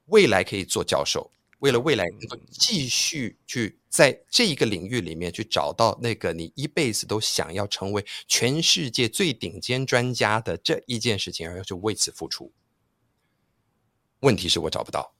[0.08, 12.50] 未来可以做教授，为了未来能够继续去在这一个领域里面去找到那个你一辈子都想要成为全世界最顶尖专家的这一件事情，而要去为此付出。
[14.20, 15.12] 问题是我找不到，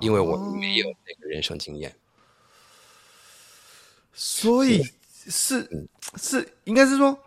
[0.00, 1.94] 因为我没有那个人生经验，
[4.14, 4.82] 所以。
[5.30, 5.68] 是
[6.16, 7.18] 是，应该是说，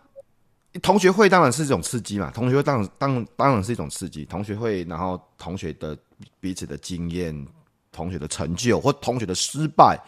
[0.82, 2.32] 同学会当然是一种刺激嘛。
[2.32, 4.26] 同学会当然当当然是一种刺激。
[4.26, 5.96] 同学会，然后同学的
[6.40, 7.48] 彼此的经验、
[7.92, 10.00] 同学的成就或同学的失败，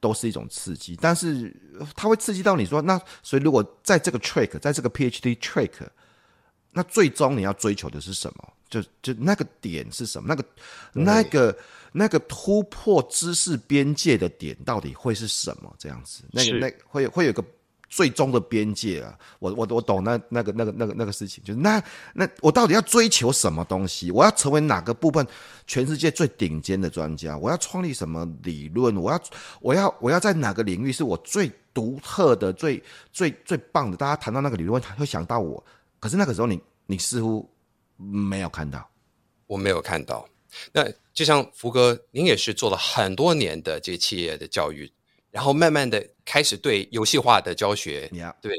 [0.00, 0.96] 都是一种刺激。
[1.00, 1.54] 但是
[1.96, 5.72] 它会刺激到你说，那所以如果在这个 trick，在这个 PhD trick，
[6.70, 8.52] 那最终你要追求的是什么？
[8.68, 10.28] 就就那个点是什么？
[10.28, 10.44] 那个
[10.92, 11.56] 那个。
[11.94, 15.70] 那个突破知识边界的点到底会是什么？
[15.78, 17.44] 这样子，那个那会会有个
[17.92, 19.18] 最终的边界啊！
[19.38, 21.78] 我我我懂那那个那个那个那个事情，就是那
[22.14, 24.10] 那我到底要追求什么东西？
[24.10, 25.26] 我要成为哪个部分
[25.66, 27.36] 全世界最顶尖的专家？
[27.36, 28.96] 我要创立什么理论？
[28.96, 29.22] 我要
[29.60, 33.96] 我要我要在哪个领域是我最独特的、最最最棒的？
[33.98, 35.62] 大家谈到那个理论，会想到我。
[36.00, 37.46] 可是那个时候你，你似乎
[37.98, 38.88] 没有看到，
[39.46, 40.26] 我没有看到。
[40.72, 44.90] 那就像福哥，您也是做了很多年的这个企业的教育，
[45.32, 48.08] 然后慢慢的开始对游戏化的教学.
[48.40, 48.54] 对，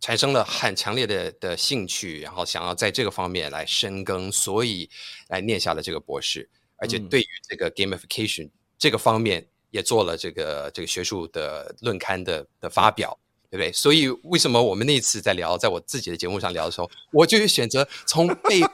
[0.00, 4.90] 产生了很强烈的的兴趣，然后想要在这个方面来深耕，所以
[5.28, 13.16] 来念下了这个博士，而且对于这个 gamification、嗯、这个方面也做了这个这个学术的论刊的的发表，
[13.50, 13.70] 对不对？
[13.72, 18.60] 所以为什么我们那次在聊，在我自己的节目上聊的时候，我就选择从背。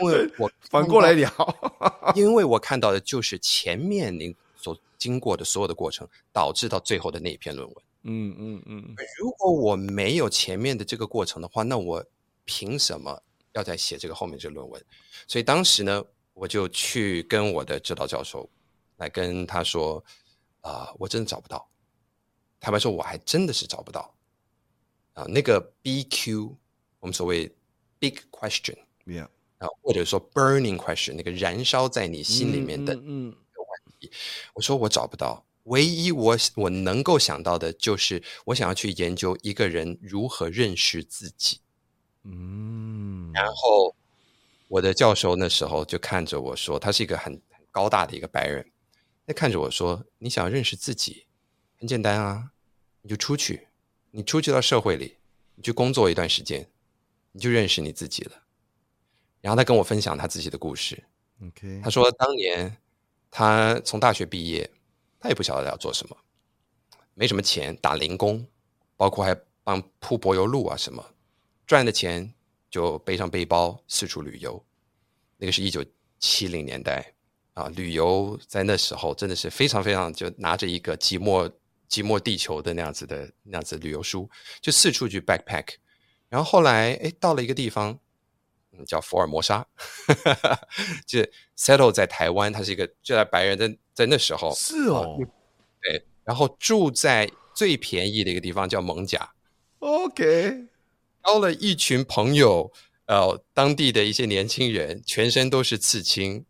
[0.00, 1.30] 因为我反过来聊，
[2.14, 7.76] 因为我看到的就是前面您所经过的所有的过程，导致到最后的那一篇论文。
[8.04, 8.94] 嗯嗯嗯。
[9.18, 12.04] 如果我没有前面的这个过程的话，那我
[12.44, 13.20] 凭什么
[13.52, 14.84] 要再写这个后面这论文？
[15.26, 18.48] 所以当时呢，我就去跟我的指导教授
[18.96, 20.02] 来跟他说
[20.62, 21.68] ：“啊、呃，我真的找不到。”
[22.60, 24.14] 坦白说，我还真的是找不到
[25.14, 25.24] 啊。
[25.28, 26.54] 那个 BQ，
[27.00, 27.52] 我们所谓
[27.98, 29.28] big question，yeah.
[29.58, 33.36] 啊，或者说 burning question，那个燃烧在你心里面的问
[34.54, 35.44] 我说我找不到。
[35.64, 41.60] 唯一我我能够想到的就是，我想要去研究一个人如何认识自己。
[42.24, 43.94] 嗯，然后
[44.66, 48.72] 我的教授那时候就看着我说，他是一个很很高大的一个白人，
[49.24, 51.26] 他看着我说：“你想要认识自己，
[51.78, 52.50] 很简单啊，
[53.02, 53.68] 你就出去，
[54.10, 55.16] 你出去到社会里，
[55.54, 56.68] 你去工作一段时间，
[57.30, 58.32] 你就认识你自己了。”
[59.40, 61.04] 然后他跟我分享他自己的故事。
[61.40, 62.76] OK，他说当年
[63.32, 64.70] 他从大学毕业。
[65.24, 66.16] 他也不晓得要做什么，
[67.14, 68.44] 没什么钱，打零工，
[68.96, 71.14] 包括还帮铺柏油路啊什么，
[71.64, 72.34] 赚的钱
[72.68, 74.60] 就背上背包四处旅游。
[75.36, 75.84] 那个是一九
[76.18, 77.14] 七零年代
[77.54, 81.48] 啊，旅游在那时候真的是非常非常，就拿着一个寂寞
[81.88, 84.28] 寂寞地球的那样子的那样子旅游书，
[84.60, 85.76] 就四处去 backpack。
[86.28, 87.96] 然后后来哎，到了一个地方，
[88.72, 89.66] 嗯，叫福尔摩沙，
[91.06, 91.20] 就
[91.56, 93.76] settle 在台湾，他是一个就在白人在。
[93.94, 95.18] 在那时候是哦，
[95.82, 99.34] 对，然后住在最便宜的一个地方叫蒙贾
[99.80, 100.64] ，OK，
[101.22, 102.72] 交了一群朋友，
[103.04, 106.46] 呃，当地的一些年轻人，全身都是刺青，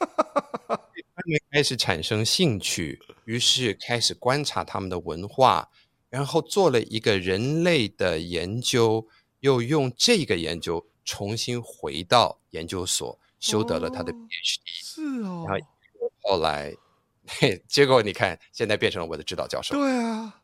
[0.00, 5.70] 他们开始产生兴趣，于是开始观察他们的文化，
[6.08, 9.06] 然后做了一个人类的研究，
[9.38, 15.66] 又用这个研究重新回到研究所，修得了他的 PhD，是哦，然后。
[16.22, 16.72] 后来，
[17.26, 19.74] 嘿， 结果你看，现在变成了我的指导教授。
[19.74, 20.42] 对啊，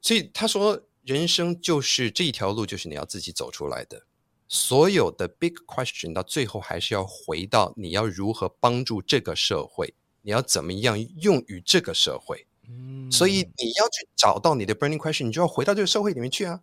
[0.00, 4.04] 所以他说，人生就是这一条路，就是你要自己走出来的。
[4.46, 12.46] 所有的 big question 到最后还是要回到你要如何帮助这个社会，你要怎么样用于这个社会。
[12.68, 16.60] 嗯，所以你要去找到你的 burning question，你就要回到这个社会里面去啊。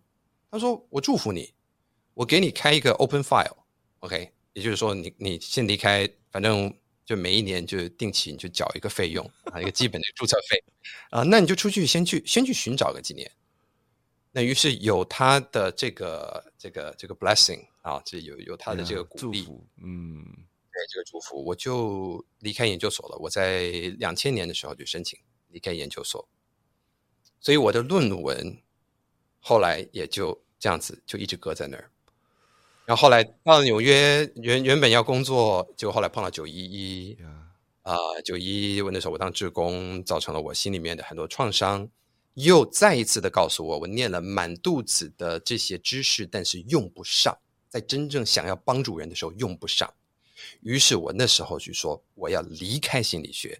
[0.50, 1.52] 他说：“我祝福你，
[2.16, 6.74] 我给你开一个 open file，OK，也就是说你，你你先离开，反正。”
[7.06, 10.60] 就每一年就定期你就缴一个费用啊，一个基本的注册费
[11.10, 13.30] 啊，那你就出去先去先去寻找个几年。
[14.32, 19.46] 那于是有他的这个这个这个 blessing 啊，这有有他的这个鼓励，
[19.80, 23.16] 嗯，对这个祝福，我就离开研究所了。
[23.18, 23.68] 我在
[24.00, 25.16] 两千年的时候就申请
[25.50, 26.28] 离开研究所，
[27.38, 28.60] 所以我的论文
[29.38, 31.88] 后来也就这样子就一直搁在那儿。
[32.86, 37.18] 然后后来到了纽约，原原本要工作，结果后来碰到九一一，
[37.82, 41.88] 啊，九一一那时候我当志工，造成了我心里面的很多创伤，
[42.34, 47.36] 又再一次的告诉我，我念了满肚子的这些知识，但是用不上，
[47.68, 49.92] 在真正想要帮助人的时候用不上。
[50.62, 53.58] 于是我那时候就说，我要离开心理学，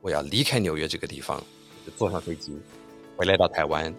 [0.00, 1.42] 我要离开纽约这个地方，
[1.84, 2.56] 就坐上飞机
[3.16, 3.92] 回来到台湾，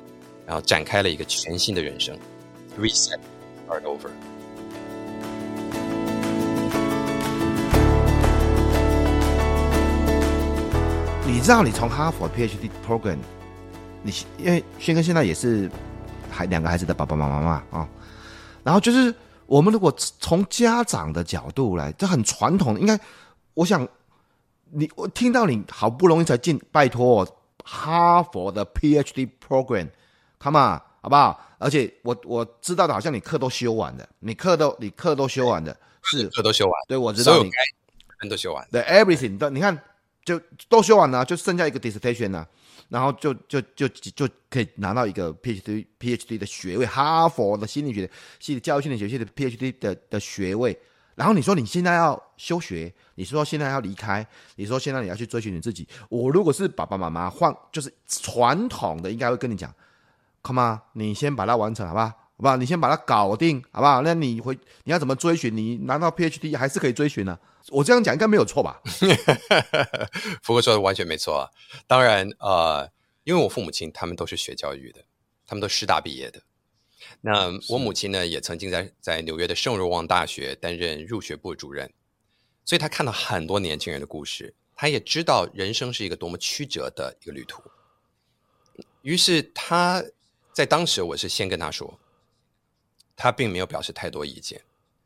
[0.46, 2.18] 然后展开了一个全新的人生
[2.80, 3.20] ，reset
[3.68, 4.10] start over。
[11.46, 13.20] 知道，你从哈佛 PhD program，
[14.02, 15.70] 你因为轩哥现在也是
[16.32, 17.88] 还两个孩子的爸爸妈妈嘛啊，
[18.64, 19.14] 然后就是
[19.46, 23.00] 我们如果从家长的角度来，这很传统，应该
[23.54, 23.88] 我想
[24.72, 27.24] 你我听到你好不容易才进，拜托
[27.64, 31.40] 哈佛的 PhD program，come on 好不好？
[31.60, 39.80] 而且我我知道的，好像你课都修完的，你课都你课都修完的，是课都修完，对，我知道你课都修完，对 everything，都，你看。
[40.26, 42.46] 就都修完了，就剩下一个 dissertation 了，
[42.90, 48.10] 然后就就就就可以拿到一个 PhD PhD 的学位，哈佛的心理学
[48.40, 50.78] 系教育心理学系的 PhD 的的学位。
[51.14, 55.88] 然后你说你现在要休学，你说现在要离开，你说现在你要去追寻你自己。
[56.10, 59.74] 我如果是爸爸妈妈，换就是传统的，应该会跟你讲
[60.44, 62.12] ，Come on，你先把它完成，好不好？
[62.38, 62.58] 好不好？
[62.58, 64.02] 你先把它搞定，好不好？
[64.02, 65.56] 那你回你要怎么追寻？
[65.56, 67.40] 你拿到 PhD 还是可以追寻的。
[67.70, 68.82] 我这样讲应该没有错吧？
[70.44, 71.50] 福哥说的完全没错啊。
[71.88, 72.92] 当然，呃，
[73.24, 75.04] 因为我父母亲他们都是学教育的，
[75.48, 76.42] 他们都师大毕业的。
[77.22, 81.92] 那我母亲呢，也曾经在在纽约的圣若望大学担任入学部主任，
[82.64, 87.64] 所以她看到很多年轻人的故事，她也知道人生是一个多么曲折的一个旅途。
[89.02, 90.04] 于是他
[90.52, 92.00] 在当时，我是先跟他说，
[93.16, 94.62] 他并没有表示太多意见。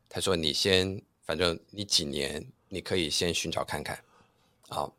[0.07, 4.03] 他说：“你先。”反正你几年，你可以先寻找看看，
[4.67, 4.91] 好。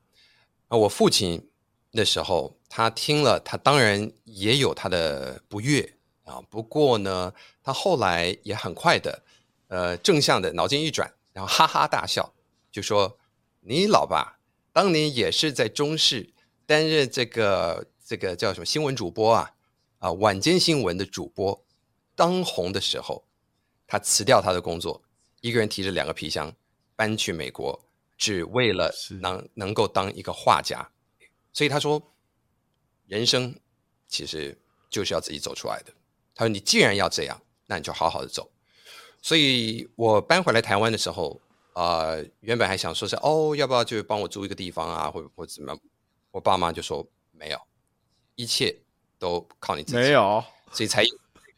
[0.68, 1.50] 那我父亲
[1.90, 5.92] 那时候他听了，他当然也有他的不悦
[6.22, 6.40] 啊。
[6.48, 7.34] 不过呢，
[7.64, 9.24] 他后来也很快的，
[9.66, 12.32] 呃，正向的脑筋一转，然后哈哈大笑，
[12.70, 13.18] 就说
[13.58, 14.38] ：“你老爸
[14.72, 16.32] 当年也是在中视
[16.64, 19.52] 担任这个这个叫什么新闻主播啊
[19.98, 21.60] 啊，晚间新闻的主播，
[22.20, 23.24] 当红的时候，
[23.86, 25.02] 他辞掉他的工作，
[25.40, 26.54] 一个人提着两个皮箱
[26.94, 27.80] 搬去美国，
[28.18, 28.92] 只为了
[29.22, 30.86] 能能够当一个画家。
[31.50, 31.98] 所以他说，
[33.06, 33.58] 人生
[34.06, 34.54] 其实
[34.90, 35.94] 就是要自己走出来的。
[36.34, 38.50] 他说，你既然要这样，那你就好好的走。
[39.22, 41.40] 所以我搬回来台湾的时候，
[41.72, 45.80] 啊、呃，原本还想说是哦，要不要就帮我租一个地方啊，或或怎么样？
[46.32, 47.02] 我爸妈就说
[47.32, 47.58] 没有，
[48.34, 48.76] 一切
[49.18, 49.96] 都靠你自己。
[49.96, 51.02] 没有，所以才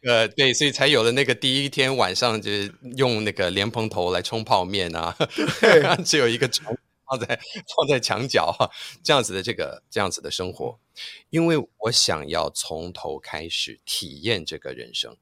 [0.05, 5.15] 呃对，所以才有了那个第一天晚上就是用那个莲蓬头来冲泡面啊，
[6.05, 6.75] 只有一个床
[7.05, 7.27] 放在
[7.75, 8.55] 放在墙角
[9.03, 10.79] 这样子的这个这样子的生活，
[11.29, 15.15] 因为我想要从头开始体验这个人生。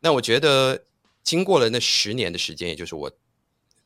[0.00, 0.84] 那我觉得
[1.22, 3.10] 经过了那十年的时间，也就是我。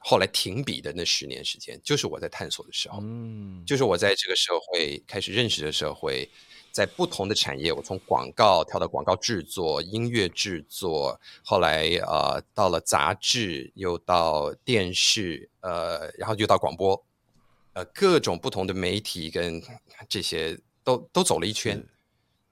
[0.03, 6.27] 后来停笔的那十年时间，就是我在探索的时候，嗯，就是我在这个社会开始认识的社会，
[6.73, 17.05] 在不同的产业，我从广告跳到广告制作、音乐制作，后来呃到了杂志，又到电视，呃，然后又到广播，
[17.73, 19.62] 呃，各种不同的媒体跟
[20.09, 21.77] 这些都都走了一圈，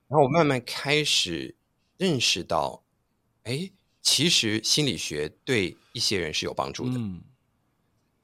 [0.09, 1.55] 然后我慢慢开始
[1.97, 2.83] 认识到，
[3.45, 3.71] 哎，
[4.03, 6.99] 其实心理学对一些人是有帮助的。
[6.99, 7.23] 嗯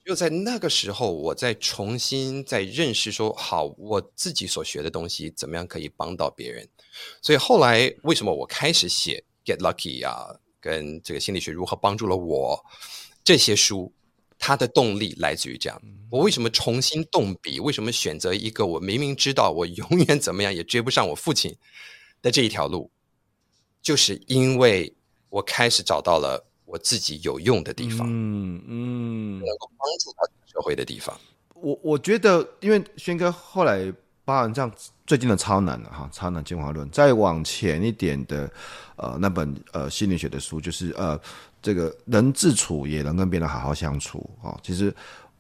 [0.05, 6.69] 就在那个时候，我在重新在认识说，好，我自己所学的东西怎么样可以帮到别人。
[7.23, 12.63] 所以后来为什么我开始写《Get Lucky》啊，跟这个心理学如何帮助了我
[13.25, 13.91] 这些书，
[14.39, 15.83] 它的动力来自于这样。
[16.11, 17.59] 我为什么重新动笔？
[17.59, 21.57] 为什么选择一个我明明知道我永远怎么样也追不上我父亲
[22.21, 22.91] 的这一条路？
[23.81, 24.95] 就是因为
[25.31, 26.47] 我开始找到了。
[26.75, 31.17] 我自己有用的地方，嗯嗯，能够帮助到社会的地方。
[31.55, 33.93] 我我觉得，因为轩哥后来
[34.25, 34.69] 包含这样
[35.07, 38.51] 最近的超难了哈，超难进化论，再往前一点的，
[38.97, 41.17] 呃，那本呃心理学的书，就是呃
[41.63, 44.59] 这个人自处也能跟别人好好相处啊。
[44.61, 44.93] 其实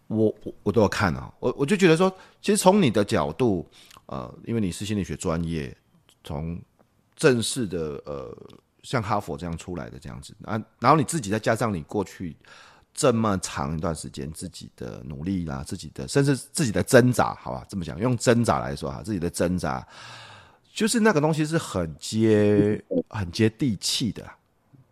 [0.06, 2.08] 我我我都有看啊，我我就觉得说，
[2.40, 3.68] 其实从你的角度，
[4.06, 5.76] 呃，因为你是心理学专业，
[6.22, 6.56] 从
[7.16, 8.32] 正式的呃。
[8.84, 12.36] 像哈佛这样出来的这样子啊，然后你自己再加上你过去
[12.92, 19.84] 这么长一段时间自己的努力啦，自己的甚至自己的挣扎，好吧，这么讲，用挣扎来说哈，自己的挣扎，
[20.74, 24.30] 就是那个东西是很接很接地气的，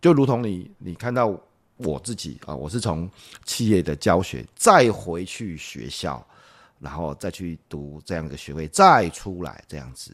[0.01, 1.39] 就如同你你看到
[1.77, 3.07] 我自己啊，我是从
[3.45, 6.25] 企业的教学再回去学校，
[6.79, 10.11] 然后再去读这样一个学位，再出来这样子，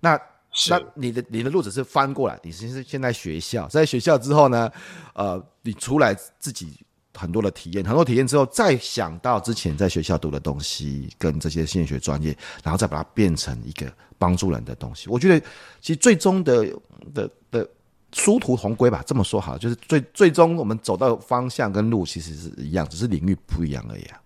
[0.00, 0.20] 那。
[0.68, 4.70] 那你的你的路只是翻过来，你是现在学校，在学校之后呢，
[5.14, 6.80] 呃，你出来自己
[7.14, 15.08] 很多的体验，很多体验之后，再想到之前在学校读的东西，跟这些心理学专业，然后再把它变成一个帮助人的东西。
[15.08, 15.46] 我觉得，
[15.80, 16.66] 其实最终的
[17.14, 17.68] 的的
[18.12, 24.20] 殊途同归吧，这么说好，就是最最终我们走到方向跟路其实是一样，只是领域不一样而已啊。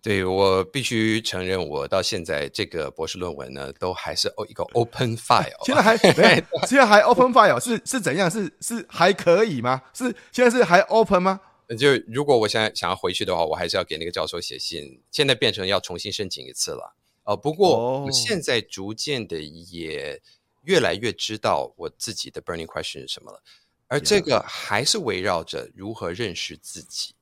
[0.00, 5.64] 对，我必须承认，我到现在这个博士论文呢，都还是一个 open file。
[5.64, 8.30] 现在还 对，现在还 open file 是是怎样？
[8.30, 9.82] 是是还可以吗？
[9.92, 11.40] 是现在是还 open 吗？
[11.76, 15.02] 就如果我现在想要回去的话，我还是要给那个教授写信。
[15.10, 16.94] 现在变成要重新申请一次了。
[17.24, 20.22] 哦、呃，不过我现在逐渐的也
[20.62, 23.42] 越来越知道我自己的 burning question 是什么了，
[23.88, 27.14] 而这个还是围绕着如何认识自己。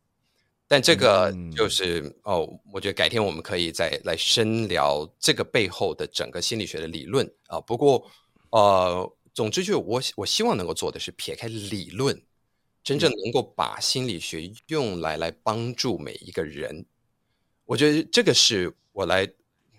[0.69, 7.61] 但这个就是、嗯、哦，我觉得改天我们可以再来深聊这个背后的整个心理学的理论啊。
[7.61, 8.05] 不过
[8.51, 12.21] 呃，总之就我我希望能够做的是撇开理论，
[12.83, 16.85] 真正能够把心理学用来来帮助每一个人。
[17.65, 19.29] 我觉得这个是我来，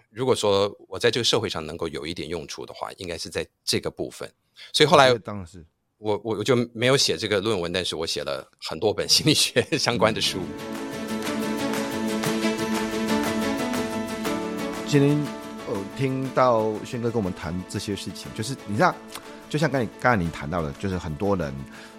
[0.10, 4.32] 如果说我在这个社会上能够有一点用处的话，应该是在这个部分。
[4.72, 5.66] 所以后来当然是。
[6.00, 10.38] 我我我就没有写这个论文，但是我写了很多本心理学 相关的书。
[14.88, 15.18] 今天
[15.68, 18.94] 呃，听到轩哥跟我们谈这些事情，就是你知道，
[19.50, 21.52] 就像刚才刚才你谈到的，就是很多人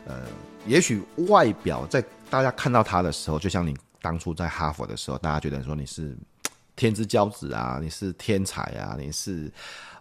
[0.07, 0.22] 呃，
[0.64, 6.16] 也许外表在大家看到他的时候，就像你当初在哈佛的时候，大家觉得说你是
[6.76, 9.51] 天之骄子啊，你是天才啊，你是。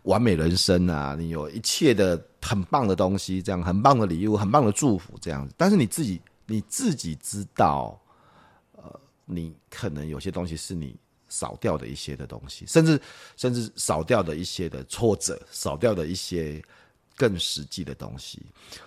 [0.04, 5.54] 完美人生啊，你有一切的很棒的东西，这样很棒的礼物，很棒的祝福，这样子。
[5.58, 8.00] 但是你自己你自己知道，
[8.74, 10.96] 呃，你可能有些东西是你
[11.28, 13.00] 少掉的一些的东西，甚至
[13.36, 16.64] 甚至少掉的一些的挫折，少掉的一些
[17.16, 18.42] 更实际的东西。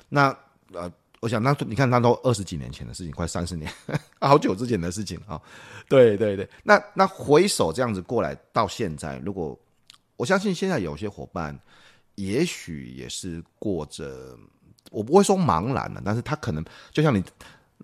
[0.08, 0.34] 那
[0.72, 0.90] 呃，
[1.20, 3.70] 我想那你看，那都二十几年前的事情，快三十年，
[4.20, 5.38] 好久之前的事情啊、
[5.86, 9.58] 对对对，那那回首这样子过来到现在，如果
[10.20, 11.58] 我相信现在有些伙伴，
[12.16, 14.38] 也许也是过着，
[14.90, 17.24] 我不会说茫然了，但是他可能就像你。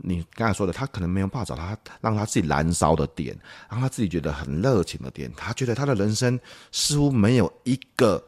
[0.02, 3.34] 你刚才说的，他可能没有办法找他让他自己燃烧的点，
[3.70, 5.32] 让他自己觉得很热情的点。
[5.34, 6.38] 他觉得他的人生
[6.70, 8.22] 似乎没有一个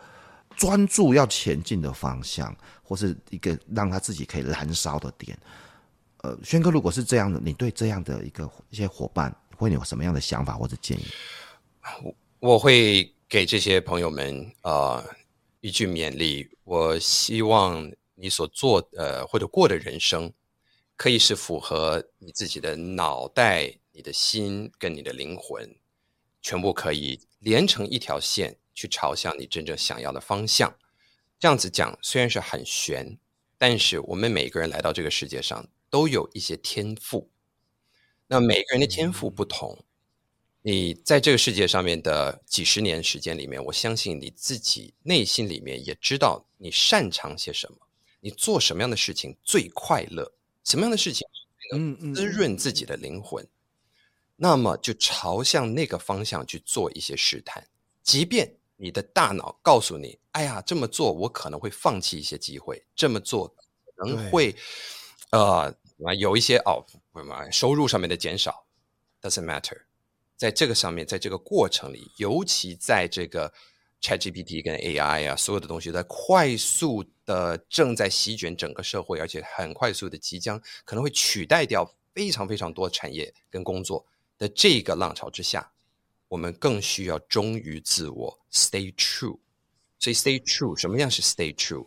[0.56, 5.38] 专注要前进的方向，或是一个让他自己可以燃烧的点。
[6.22, 11.04] 呃，轩哥，如果是这样的，你对这样的一个一些伙伴会有什么样的想法或者建议？
[12.02, 15.04] 我我会给这些朋友们呃
[15.60, 16.48] 一句勉励。
[16.64, 20.32] 我希望你所做呃或者过的人生。
[20.96, 25.76] 可以是符合你自己的脑袋、你的心跟你的灵魂，
[26.42, 30.76] 全部可以连成一条线，去朝向你真正想要的方向。
[31.38, 33.16] 这样子讲虽然是很玄，
[33.56, 37.30] 但是我们每个人来到这个世界上都有一些天赋。
[38.26, 39.78] 那每个人的天赋不同，
[40.62, 47.78] 你在这个世界上面的几十年时间里面，我相信你自己内心里面也知道你擅长些什么，
[48.20, 50.32] 你做什么样的事情最快乐。
[50.64, 51.26] 什么样的事情
[51.72, 53.42] 能滋润自己的灵魂？
[53.42, 53.50] 嗯嗯、
[54.36, 57.66] 那么就朝向那个方向去做一些试探，
[58.02, 64.54] 即便你的大脑告诉你：“哎呀，这么做我可能会放弃一些机会，这么做可能会
[65.30, 65.74] 呃
[66.18, 66.84] 有一些哦，
[67.50, 68.66] 收入上面的减少。”
[69.22, 69.82] Doesn't matter，
[70.38, 73.52] 在这个上面，在这个过程里，尤其在这个。
[74.00, 81.84] ChatGPT 跟 AI 啊，所有的东西在快速的正在席卷整个社会，而且很快速的即将可能会取代掉
[82.14, 84.06] 非常非常多产业跟工作
[84.38, 85.72] 的这个浪潮之下，
[86.28, 89.40] 我们更需要忠于自我，Stay true。
[89.98, 91.84] 所以 Stay true，什么样是 Stay true？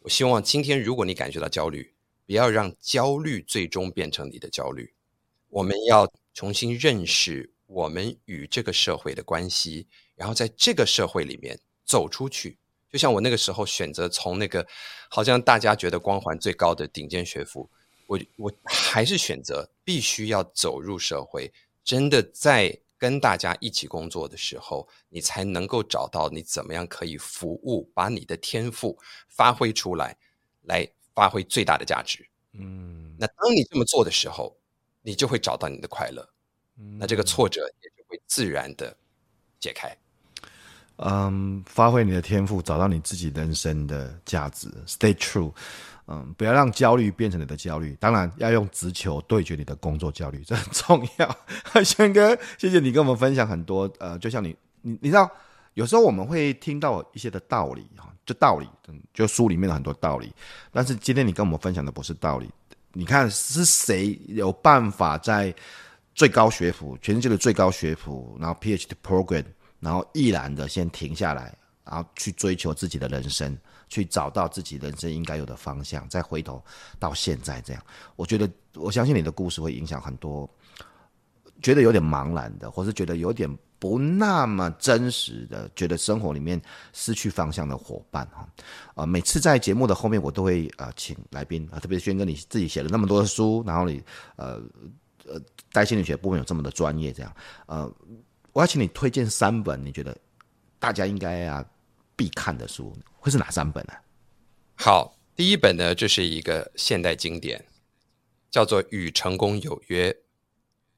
[0.00, 1.94] 我希望今天如果你感觉到焦虑，
[2.26, 4.92] 不要让焦虑最终变成你的焦虑。
[5.48, 9.86] 我们要重新认识我们与这个社会的关系。
[10.14, 12.56] 然后在这个社会里面走出去，
[12.90, 14.64] 就像我那个时候选择从那个
[15.08, 17.68] 好像大家觉得光环最高的顶尖学府，
[18.06, 21.52] 我我还是选择必须要走入社会，
[21.82, 28.96] 真的在跟大家一起工作的时候，你才能够找到你怎么样可以服务，把你的天赋
[29.28, 30.16] 发挥出来，
[30.62, 32.24] 来发挥最大的价值。
[32.52, 34.56] 嗯，那当你这么做的时候，
[35.00, 36.28] 你就会找到你的快乐，
[36.98, 38.96] 那这个挫折也就会自然的
[39.60, 39.94] 解开。
[40.96, 45.52] 嗯，发挥你的天赋，找到你自己人生的价值，Stay true。
[46.06, 47.96] 嗯，不要让焦虑变成你的焦虑。
[47.98, 51.36] 当然，要用直球对决你的工作焦虑，这很重要。
[51.82, 53.90] 轩哥，谢谢你跟我们分享很多。
[53.98, 55.30] 呃，就像你，你你知道，
[55.74, 58.68] 有时候我们会听到一些的道理哈，就道理，
[59.14, 60.32] 就书里面的很多道理。
[60.72, 62.50] 但是今天你跟我们分享的不是道理。
[62.92, 65.54] 你看是谁有办法在
[66.14, 69.44] 最高学府，全世界的最高学府，然后 PhD program。
[69.80, 71.52] 然后毅然的先停下来，
[71.84, 73.58] 然后去追求自己的人生，
[73.88, 76.64] 去找到自己人生应该有的方向，再回头
[77.00, 77.82] 到现在这样。
[78.14, 80.48] 我觉得，我相信你的故事会影响很多，
[81.60, 88.48] 觉得有点茫然的，或是觉得有点不那么真实的，觉得生活里面失去方向的伙伴哈。
[88.94, 94.00] 呃，每次在节目的后面，我都会呃请来宾啊，特别是轩哥你自己写了那么多的书，然后你
[94.36, 94.62] 呃
[95.26, 97.94] 呃在心理学部分有这么的专业，这样呃。
[98.54, 100.14] 我要请你推荐三本你觉得
[100.78, 101.64] 大家应该啊
[102.14, 103.94] 必看的书，会是哪三本呢？
[104.74, 107.64] 好，第一本呢，这是一个现代经典，
[108.50, 110.12] 叫做《与成功有约》，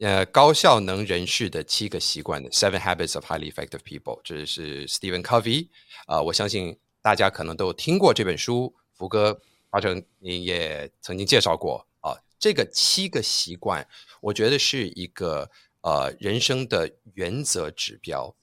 [0.04, 5.68] 呃，高效能人士的七个习惯的 Seven Habits of Highly Effective People，这是 Stephen Covey
[6.06, 12.18] 啊，我相信大家可能都听过这本书，福哥华成你也曾经介绍过啊。
[12.36, 13.86] 这个七个习惯，
[14.24, 15.50] 我觉得是一个。
[15.86, 18.34] 呃，人生的原则指标，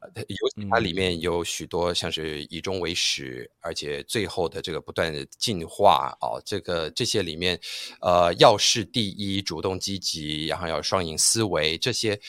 [0.00, 7.58] 呃，尤其它里面有许多像是以终为始，而且最后的这个不断的进化啊，这个这些里面，
[8.02, 12.20] 呃，要事第一，主动积极，然后要双赢思维，这些，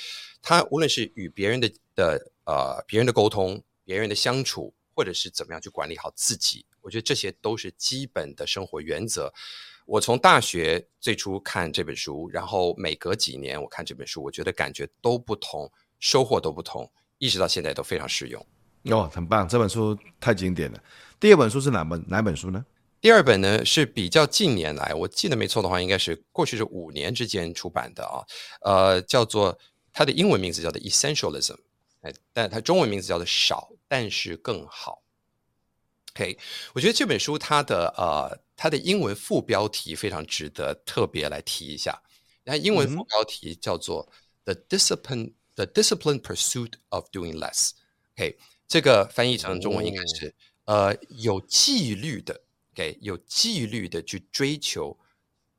[0.41, 9.33] 它无论是与别人的的呃别人的沟通，别人的相处，或者是怎么样去管理好自己，我觉得这些都是基本的生活原则。
[9.85, 15.69] 我从大学最初看这本书，然后每隔几年我看这本书，我觉得感觉都不同，
[15.99, 18.45] 收获都不同，一直到现在都非常实用。
[18.85, 20.83] 哦，很棒，这本书太经典了。
[21.19, 22.65] 第二本书是哪本哪本书呢？
[22.99, 28.23] 第二本呢是比较近年来，我记得没错的话，应该是过去是五年之间出版的啊。
[28.61, 29.57] 呃，叫做
[29.91, 31.57] 它的英文名字叫做 Essentialism，
[32.01, 35.02] 哎，但它中文名字叫做少但是更好。
[36.15, 36.37] OK，
[36.73, 42.03] 我觉得这本书它的呃它的英文副标题非常值得特别来提一下。
[42.43, 44.07] 那英文副标题叫做
[44.43, 47.71] The Discipline The Disciplined Pursuit of Doing Less。
[48.15, 48.37] OK，
[48.67, 50.35] 这个翻译成中文应该是、
[50.65, 52.41] 哦、呃有纪律的
[52.73, 54.95] ，OK，有纪律的去追求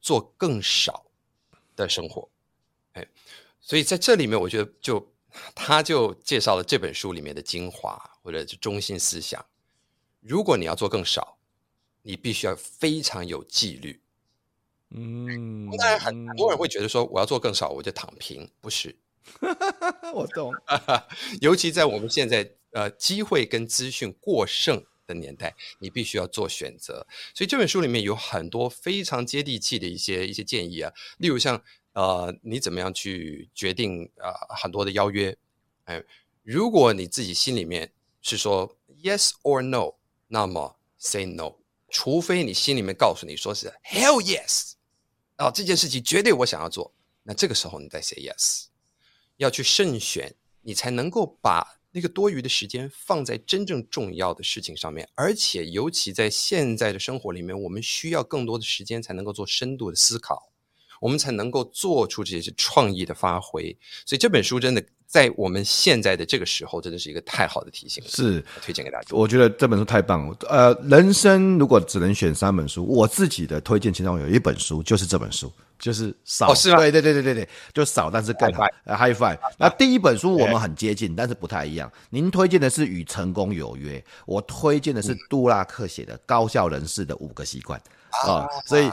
[0.01, 1.07] 做更少
[1.75, 2.31] 的生活。
[2.93, 3.05] 哎，
[3.61, 5.13] 所以在这里面，我觉得就
[5.53, 9.45] 他就介绍了这本书里面的精华或者是中心思想。
[10.27, 11.37] 如果你要做更少，
[12.01, 14.01] 你必须要非常有纪律。
[14.89, 18.51] 嗯，当然很很多人会觉得说，我要做更少，我就躺平。
[18.63, 18.97] 不是，
[20.15, 20.51] 我懂。
[21.43, 27.07] 尤其在我们现在呃机会跟资讯过剩的年代，你必须要做选择。
[27.35, 31.63] 所以这本书里面有很多非常接地气的一些一些建议啊，例如像
[31.93, 35.37] 呃你怎么样去决定啊、呃、很多的邀约。
[35.85, 36.03] 哎，
[36.43, 39.97] 如果你自己心里面是说 yes or no。
[40.27, 41.55] 那么，say no，
[41.91, 44.73] 除非你心里面告诉你说是 hell yes，
[45.37, 48.65] 啊，这件事情绝对我想要做，那这个时候你再 say yes，
[49.37, 60.51] 要去慎选，你才能够把那个多余的时间放在真正重要的事情上面，而且尤其在现在的生活里面，我们需要更多的时间才能够做深度的思考，
[61.01, 64.85] 我们才能够做出这些创意的发挥，所以这本书真的。
[65.07, 69.07] 在我们现在的这个时候，真的是一个太好的提醒了，是推荐给大家。
[69.11, 70.37] 我觉得这本书太棒了。
[70.49, 76.51] 呃，人生如果只能选三本书，我自己的推荐其中有一本书就是这本书，就是少。
[76.51, 76.79] 哦，是吗？
[76.79, 78.65] 对对对对对对，就少，但是更好。
[78.85, 79.39] 呃，High Five。
[79.57, 81.91] 那第一本书我们很接近，但是不太一样。
[82.11, 87.81] 您推荐的是《与成功有约》，我推荐的是杜拉克写的《高效人士的五个习惯》
[88.29, 88.49] 啊。
[88.67, 88.91] 所以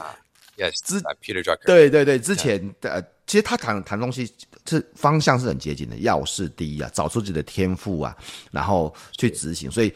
[0.56, 1.66] ，Yes，之 Peter Drucker。
[1.66, 3.04] 对对对，之前的。
[3.26, 4.30] 其实他谈谈东西
[4.66, 8.16] 是方向是很接近的，要事第一啊，找出自己的天赋啊，
[8.50, 9.70] 然后去执行。
[9.70, 9.92] 所以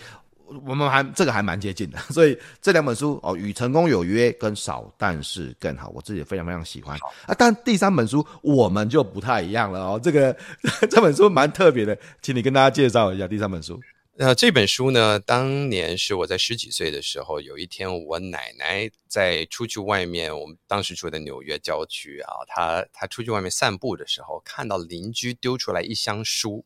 [0.65, 1.99] 我们还这个还蛮接近的。
[2.11, 6.97] 所以这两本书哦，与成功有约跟少但是更好，我自己也非常非常喜欢
[7.27, 7.35] 啊。
[7.37, 10.35] 但第三本书我们就不太一样了哦，这个
[10.89, 13.81] 这本书蛮特别的，请你跟大家介绍一下第三本书。
[14.19, 26.65] 那这本书呢，当年是我在十几岁的时候，有一天我奶奶在出去外面，我们当时住在纽约郊区啊，她她出去外面散步的时候，看到邻居丢出来一箱书，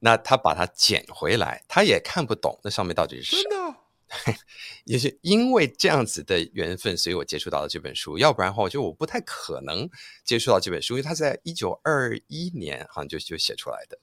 [0.00, 3.50] 那她把它捡回来，她也看不懂那上面到底是什么。
[3.50, 4.38] 真的？
[4.84, 9.88] 也是因为这样子的缘分，所以我接触到了这本书，要不然的话，我觉得我不太可能
[10.22, 13.98] 接触到这本书，因为它在一九二一年好像就就写出来的。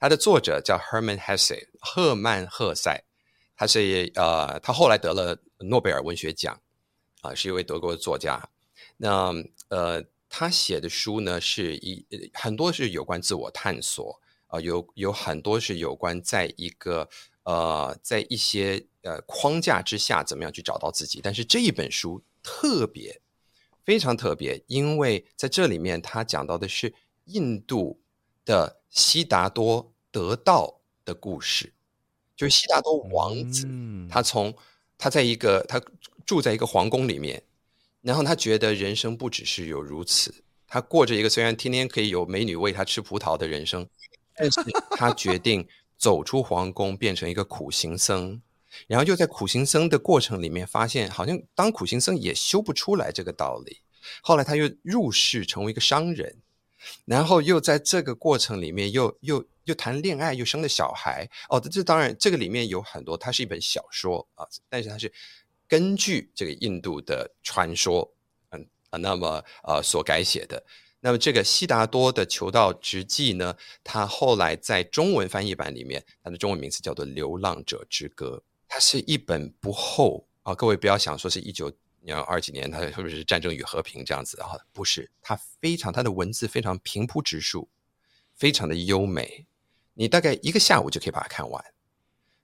[0.00, 3.04] 他的作者叫 Herman Hesse，赫曼·赫塞，
[3.54, 6.58] 他是呃，他后来得了诺贝尔文学奖，
[7.20, 8.48] 啊、是一位德国的作家。
[8.96, 9.30] 那
[9.68, 17.06] 呃，他写的书呢，是一很多是有关自我探索，啊、有有很多是有关在一个
[17.42, 21.20] 呃，在一些呃框架之下怎么样去找到自己。
[21.22, 23.20] 但是这一本书特别
[23.84, 26.94] 非常特别，因为在这里面他讲到的是
[27.26, 28.00] 印度
[28.50, 28.76] 的。
[28.92, 31.72] 悉达多得道的故事，
[32.34, 34.52] 就是悉达多王子，嗯、他从
[34.98, 35.80] 他在一个他
[36.26, 37.40] 住在一个皇宫里面，
[38.02, 40.34] 然后他觉得人生不只是有如此，
[40.66, 43.88] 他过着一个虽然天天可以有美女喂他吃葡萄的人生，
[44.34, 44.60] 但是
[44.96, 45.64] 他决定
[45.96, 48.42] 走出皇宫，变成一个苦行僧，
[48.88, 53.78] 然后就在苦行僧的过程里面，发现好像当苦行僧也修不出来这个道理，
[54.20, 56.38] 后来他又入世成为一个商人。
[57.04, 61.28] 然后又在这个过程里面又又又谈恋爱，又生了小孩。
[61.48, 65.12] 哦，这当然这个里面有很多，它是一本小说啊，但是它是
[65.68, 68.12] 根据这个印度的传说，
[68.50, 70.62] 嗯啊，那么呃所改写的。
[71.00, 78.36] 那么这个悉达多的求道之记呢，它后来在中文翻译版里面，它的中文名字叫做《流浪者之歌》，
[78.68, 81.72] 它是一本不厚啊，各位不要想说是一九。
[82.02, 84.56] 你要二几年，它是不是《战争与和平》这样子啊？
[84.72, 87.68] 不是，它非常，它的文字非常平铺直述，
[88.34, 89.46] 非常的优美。
[89.92, 91.62] 你大概一个下午就可以把它看完。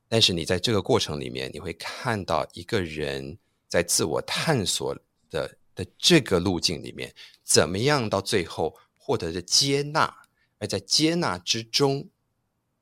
[0.08, 4.94] 但是你在这个过程里面，你会看到一个人在自我探索
[5.30, 10.14] 的的这个路径里面，怎么样到最后获得的接纳，
[10.58, 12.06] 而在接纳之中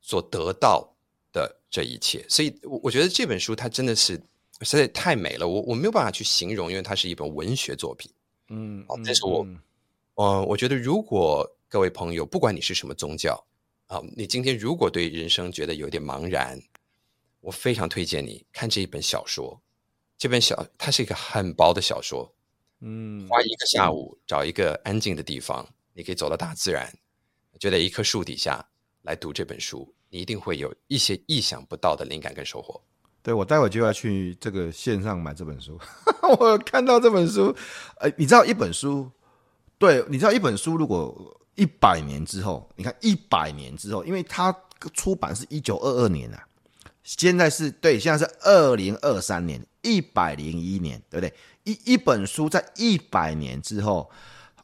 [0.00, 0.92] 所得到
[1.32, 2.26] 的这一切。
[2.28, 4.20] 所以，我我觉得这本书它真的是。
[4.60, 8.10] 实在太美了，我我没有办法去形容，因为它是一本文学作品。
[8.48, 9.60] 嗯，好，但是我，嗯、
[10.14, 13.44] 呃，我觉得如果各位朋友，不管你是什么宗教，
[13.86, 16.60] 啊，你今天如果对人生觉得有点茫然，
[17.40, 19.60] 我非常推荐你看这一本小说。
[20.16, 22.32] 这本小，它是一个很薄的小说。
[22.80, 26.92] 嗯，花一个下午找一个安静的地方，你可以走到大自然，
[27.58, 28.64] 就在一棵树底下
[29.02, 32.80] 来读这本书，你一定会有一些意想不到的灵感跟收获。
[33.24, 35.80] 对，我待会就要去这个线上买这本书。
[36.38, 37.56] 我看到这本书，
[37.96, 39.10] 呃，你知道一本书，
[39.78, 44.54] 对，你知道一本书，如果一百年之后，你看一百年之后，因为它
[44.92, 46.46] 出版是一九二二年啊，
[47.02, 51.34] 现在是对，现在是二零二三年，一百零一年，对不对？
[51.62, 54.10] 一一本书在一百年之后，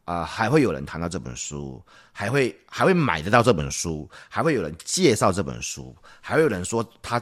[0.04, 1.82] 啊、还会有人谈到这本书，
[2.12, 7.18] 还会还会买得到这本书，还会有人介绍这本书，还会有人说他。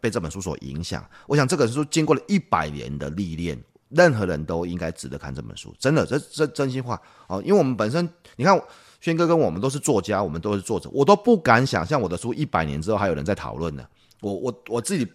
[0.00, 5.74] 被这本书所影响，我想这本书经过了一百年的历练，任何人都应该值得看这本书。
[5.78, 8.60] 真的，这这真心话哦，因为我们本身，你看，
[9.00, 13.84] 轩哥跟我们都是作家，我们都是作者，我都不敢想象我的书一百年之后还有人在讨论呢。
[14.20, 15.06] 我我我自己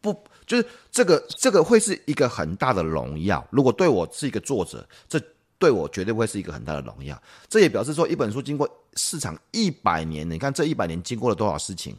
[0.00, 0.12] 不
[0.46, 3.46] 就是这个这个会是一个很大的荣耀。
[3.50, 5.20] 如果对我是一个作者，这
[5.58, 7.20] 对我绝对会是一个很大的荣耀。
[7.48, 11.96] 这也表示说，一本书经过市场一百年，你看这一百年经过了多少事情。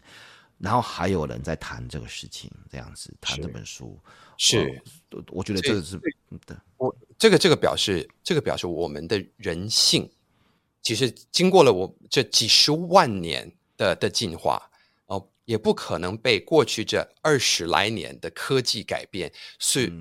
[0.60, 3.98] 然后还有人在谈这个事情，这样子谈这本书，
[4.38, 6.56] 是，我，我觉得这个是对。
[6.78, 10.10] 我这个这个表示，这个表示我们的人性，
[10.82, 14.62] 其实经过了我这几十万年的的进化，
[15.08, 19.92] 哦，也不可能被过去这二十来年的科技改变是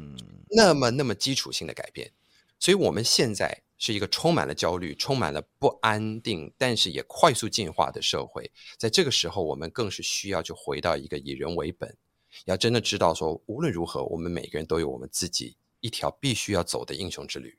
[0.51, 2.11] 那么那么基础性的改变，
[2.59, 3.63] 所以我们现在。
[3.79, 8.51] 是一个充满了焦虑、充满了不安定，但是也快速进化的社会。
[8.77, 11.97] 在这个时候，我们更是需要就回到一个以人为本，
[12.45, 17.57] 要真的知道说，无论如何，我们每个人都有我们自己一条必须要走的英雄之旅。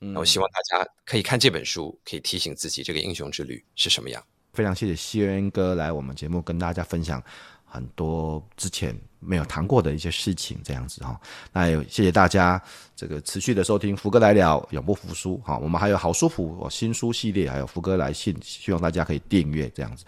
[0.00, 4.22] 嗯，我希望大家可以看这本书，可以提醒自己这个英雄之旅是什么样。
[4.52, 7.22] 非常谢谢轩哥来我们节目跟大家分享。
[7.64, 11.20] 很多之前没有谈过的一些事情，这样子哈，
[11.52, 12.62] 那也谢谢大家
[12.94, 15.58] 这个持续的收听福哥来了，永不服输哈。
[15.58, 20.04] 我们还有好书谱新书系列，还有福哥来信，希望大家可以订阅这样子。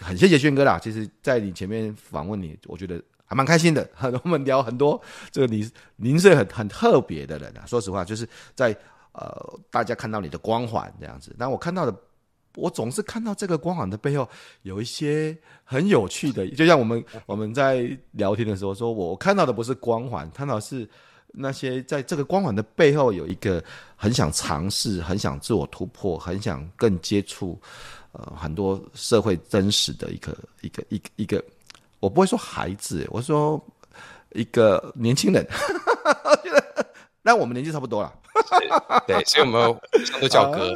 [0.00, 3.88] 很谢谢轩哥啦，其实，在你前面访问你，我觉得还蛮开心的。
[4.24, 5.00] 我们聊很多
[5.30, 8.74] 这个你您是很很特别的人啊，说实话，就是在
[9.12, 11.94] 呃大家看到你的光环这样子，但我看到的。
[12.56, 14.28] 我总是看到这个光环的背后
[14.62, 20.88] 有一些很有趣的，就像我们 我们在聊天的时候说，我看到的不是光环，看到的是
[21.32, 23.62] 那些在这个光环的背后有一个
[23.96, 27.60] 很想尝试、很想自我突破、很想更接触
[28.12, 31.44] 呃很多社会真实的一个一个一个一个，
[31.98, 33.60] 我不会说孩子，我说
[34.32, 35.44] 一个年轻人，
[37.20, 38.12] 那我们年纪差不多了，
[39.08, 39.80] 对，所以我们
[40.20, 40.72] 都叫哥。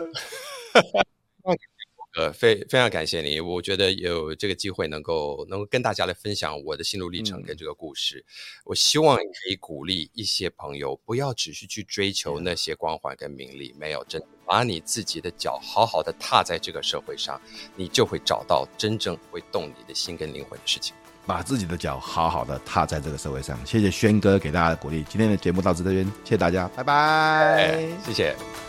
[2.16, 8.24] 呃，非非常感谢你，我觉得有这个机会能够能够跟大家来分享我的心路历程跟这个故事，嗯、
[8.64, 17.40] 我希望可以鼓励一些朋友，不要只是去追求那些光环跟名利，没有真把你自己的脚好好的踏在这个社会上，
[17.76, 20.96] 你就会找到真正会动你的心跟灵魂的事情。
[21.26, 25.04] 把自己的脚好好的踏在这个社会上，谢谢轩哥给大家的鼓励。
[25.10, 28.67] 今天的节目到此这边，谢谢大家，拜拜，谢谢。